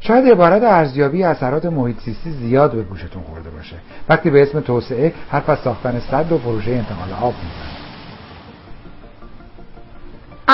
شاید 0.00 0.28
عبارت 0.28 0.62
ارزیابی 0.62 1.24
اثرات 1.24 1.66
محیط 1.66 1.96
زیستی 2.00 2.30
زیاد 2.30 2.72
به 2.72 2.82
گوشتون 2.82 3.22
خورده 3.22 3.50
باشه. 3.50 3.76
وقتی 4.08 4.30
به 4.30 4.42
اسم 4.42 4.60
توسعه 4.60 5.12
حرف 5.30 5.48
از 5.48 5.58
ساختن 5.58 6.00
صد 6.10 6.32
و 6.32 6.38
پروژه 6.38 6.70
انتقال 6.70 7.12
آب 7.22 7.34
می‌زنه 7.34 7.73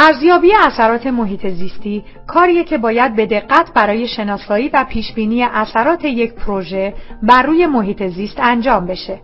ارزیابی 0.02 0.52
اثرات 0.54 1.06
محیط 1.06 1.46
زیستی 1.46 2.04
کاریه 2.26 2.64
که 2.64 2.78
باید 2.78 3.16
به 3.16 3.26
دقت 3.26 3.72
برای 3.74 4.08
شناسایی 4.08 4.68
و 4.68 4.84
پیشبینی 4.84 5.42
اثرات 5.42 6.04
یک 6.04 6.34
پروژه 6.34 6.94
بر 7.22 7.42
روی 7.42 7.66
محیط 7.66 8.02
زیست 8.02 8.40
انجام 8.40 8.86
بشه. 8.86 9.20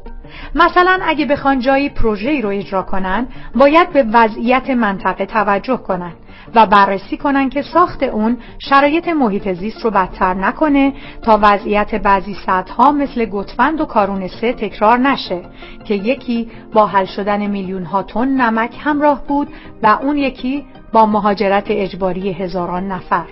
مثلا 0.54 0.98
اگه 1.02 1.26
بخوان 1.26 1.58
جایی 1.58 1.88
پروژه‌ای 1.88 2.42
رو 2.42 2.48
اجرا 2.48 2.82
کنن 2.82 3.28
باید 3.54 3.92
به 3.92 4.06
وضعیت 4.12 4.70
منطقه 4.70 5.26
توجه 5.26 5.76
کنن 5.76 6.12
و 6.54 6.66
بررسی 6.66 7.16
کنن 7.16 7.50
که 7.50 7.62
ساخت 7.62 8.02
اون 8.02 8.36
شرایط 8.58 9.08
محیط 9.08 9.52
زیست 9.52 9.84
رو 9.84 9.90
بدتر 9.90 10.34
نکنه 10.34 10.92
تا 11.22 11.38
وضعیت 11.42 11.94
بعضی 11.94 12.36
سطح 12.46 12.90
مثل 12.90 13.24
گتفند 13.24 13.80
و 13.80 13.84
کارون 13.84 14.28
سه 14.28 14.52
تکرار 14.52 14.98
نشه 14.98 15.42
که 15.84 15.94
یکی 15.94 16.50
با 16.72 16.86
حل 16.86 17.04
شدن 17.04 17.46
میلیون 17.46 17.84
ها 17.84 18.02
تن 18.02 18.28
نمک 18.28 18.76
همراه 18.80 19.26
بود 19.26 19.48
و 19.82 19.98
اون 20.02 20.16
یکی 20.16 20.66
با 20.92 21.06
مهاجرت 21.06 21.66
اجباری 21.68 22.32
هزاران 22.32 22.88
نفر. 22.88 23.26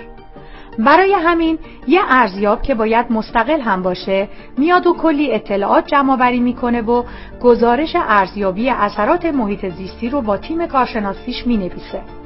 برای 0.78 1.12
همین 1.12 1.58
یه 1.88 2.00
ارزیاب 2.08 2.62
که 2.62 2.74
باید 2.74 3.12
مستقل 3.12 3.60
هم 3.60 3.82
باشه 3.82 4.28
میاد 4.58 4.86
و 4.86 4.94
کلی 4.94 5.32
اطلاعات 5.32 5.86
جمع 5.86 6.12
آوری 6.12 6.40
می‌کنه 6.40 6.82
و 6.82 7.04
گزارش 7.42 7.96
ارزیابی 7.96 8.70
اثرات 8.70 9.24
محیط 9.24 9.68
زیستی 9.68 10.10
رو 10.10 10.20
با 10.20 10.36
تیم 10.36 10.66
کارشناسیش 10.66 11.46
می‌نویسه. 11.46 12.23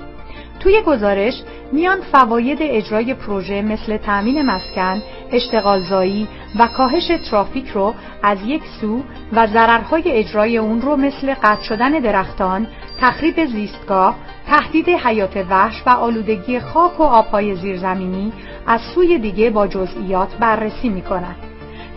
توی 0.61 0.83
گزارش 0.87 1.43
میان 1.73 2.01
فواید 2.01 2.59
اجرای 2.61 3.15
پروژه 3.15 3.63
مثل 3.63 3.97
تأمین 3.97 4.43
مسکن، 4.43 5.03
اشتغالزایی 5.33 6.29
و 6.59 6.67
کاهش 6.67 7.11
ترافیک 7.31 7.69
رو 7.69 7.95
از 8.23 8.39
یک 8.47 8.63
سو 8.81 9.03
و 9.33 9.47
ضررهای 9.47 10.03
اجرای 10.07 10.59
اون 10.59 10.81
رو 10.81 10.97
مثل 10.97 11.35
قطع 11.35 11.63
شدن 11.63 11.91
درختان، 11.91 12.67
تخریب 13.01 13.47
زیستگاه، 13.47 14.17
تهدید 14.47 14.89
حیات 14.89 15.47
وحش 15.51 15.83
و 15.87 15.91
آلودگی 15.91 16.61
خاک 16.61 17.01
و 17.01 17.03
آبهای 17.03 17.57
زیرزمینی 17.57 18.33
از 18.67 18.81
سوی 18.95 19.19
دیگه 19.19 19.51
با 19.51 19.67
جزئیات 19.67 20.37
بررسی 20.37 20.89
می‌کنند. 20.89 21.37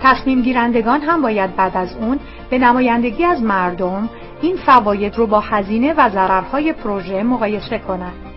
تصمیم 0.03 0.41
گیرندگان 0.41 1.01
هم 1.01 1.21
باید 1.21 1.55
بعد 1.55 1.77
از 1.77 1.95
اون 1.95 2.19
به 2.49 2.57
نمایندگی 2.57 3.25
از 3.25 3.41
مردم 3.41 4.09
این 4.41 4.57
فواید 4.57 5.17
رو 5.17 5.27
با 5.27 5.39
هزینه 5.39 5.93
و 5.93 6.09
ضررهای 6.09 6.73
پروژه 6.73 7.23
مقایسه 7.23 7.79
کنند. 7.79 8.30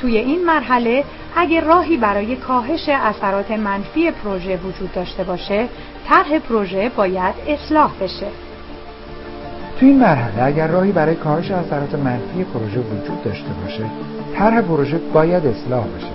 توی 0.00 0.16
این 0.16 0.44
مرحله 0.44 1.04
اگر 1.36 1.64
راهی 1.64 1.96
برای 1.96 2.36
کاهش 2.36 2.88
اثرات 2.88 3.50
منفی 3.50 4.10
پروژه 4.10 4.56
وجود 4.56 4.92
داشته 4.92 5.24
باشه 5.24 5.68
طرح 6.08 6.38
پروژه 6.38 6.90
باید 6.96 7.34
اصلاح 7.48 7.92
بشه. 8.00 8.26
تو 9.80 9.86
این 9.86 9.98
مرحله 9.98 10.42
اگر 10.42 10.66
راهی 10.66 10.92
برای 10.92 11.14
کاهش 11.14 11.50
اثرات 11.50 11.94
منفی 11.94 12.44
پروژه 12.54 12.80
وجود 12.80 13.24
داشته 13.24 13.50
باشه 13.62 13.84
طرح 14.38 14.60
پروژه 14.60 14.98
باید 15.12 15.46
اصلاح 15.46 15.84
بشه. 15.84 16.06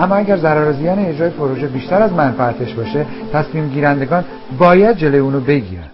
اما 0.00 0.14
اگر 0.14 0.36
ضرر 0.36 0.72
زیان 0.72 0.98
اجرای 0.98 1.30
پروژه 1.30 1.66
بیشتر 1.66 2.02
از 2.02 2.12
منفعتش 2.12 2.74
باشه 2.74 3.06
تصمیم 3.32 3.68
گیرندگان 3.68 4.24
باید 4.58 4.96
جلوی 4.96 5.18
اونو 5.18 5.40
بگیرن. 5.40 5.91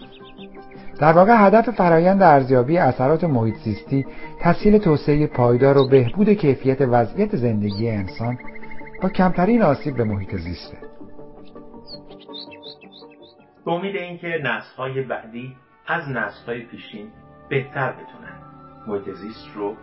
در 1.01 1.13
واقع 1.13 1.47
هدف 1.47 1.71
فرایند 1.71 2.23
ارزیابی 2.23 2.79
اثرات 2.79 3.25
محیط 3.25 3.55
زیستی 3.55 4.07
تسهیل 4.41 4.79
توسعه 4.79 5.27
پایدار 5.27 5.79
و 5.79 5.89
بهبود 5.89 6.29
کیفیت 6.29 6.81
وضعیت 6.81 7.37
زندگی 7.37 7.91
انسان 7.91 8.39
با 9.03 9.09
کمترین 9.09 9.63
آسیب 9.63 9.97
به 9.97 10.05
محیط 10.05 10.37
زیسته. 10.37 10.79
به 13.65 13.73
امید 13.73 13.97
اینکه 13.97 14.29
نسل‌های 14.45 15.03
بعدی 15.03 15.57
از 15.87 16.09
نسل‌های 16.09 16.61
پیشین 16.61 17.09
بهتر 17.49 17.93
بتونن 17.93 18.39
محیط 18.87 19.17
زیست 19.17 19.49
رو 19.55 19.75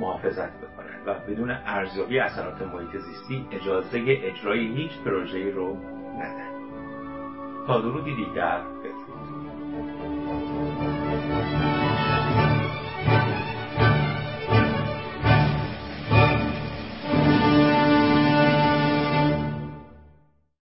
محافظت 0.00 0.50
بکنن 0.52 1.06
و 1.06 1.14
بدون 1.28 1.50
ارزیابی 1.50 2.18
اثرات 2.18 2.62
محیط 2.62 2.90
زیستی 2.90 3.46
اجازه 3.52 3.98
اجرای 4.08 4.66
هیچ 4.66 4.92
پروژه‌ای 5.04 5.50
رو 5.50 5.76
ندن. 6.18 6.52
تا 7.66 7.80
درودی 7.80 8.16
دیگر 8.16 8.60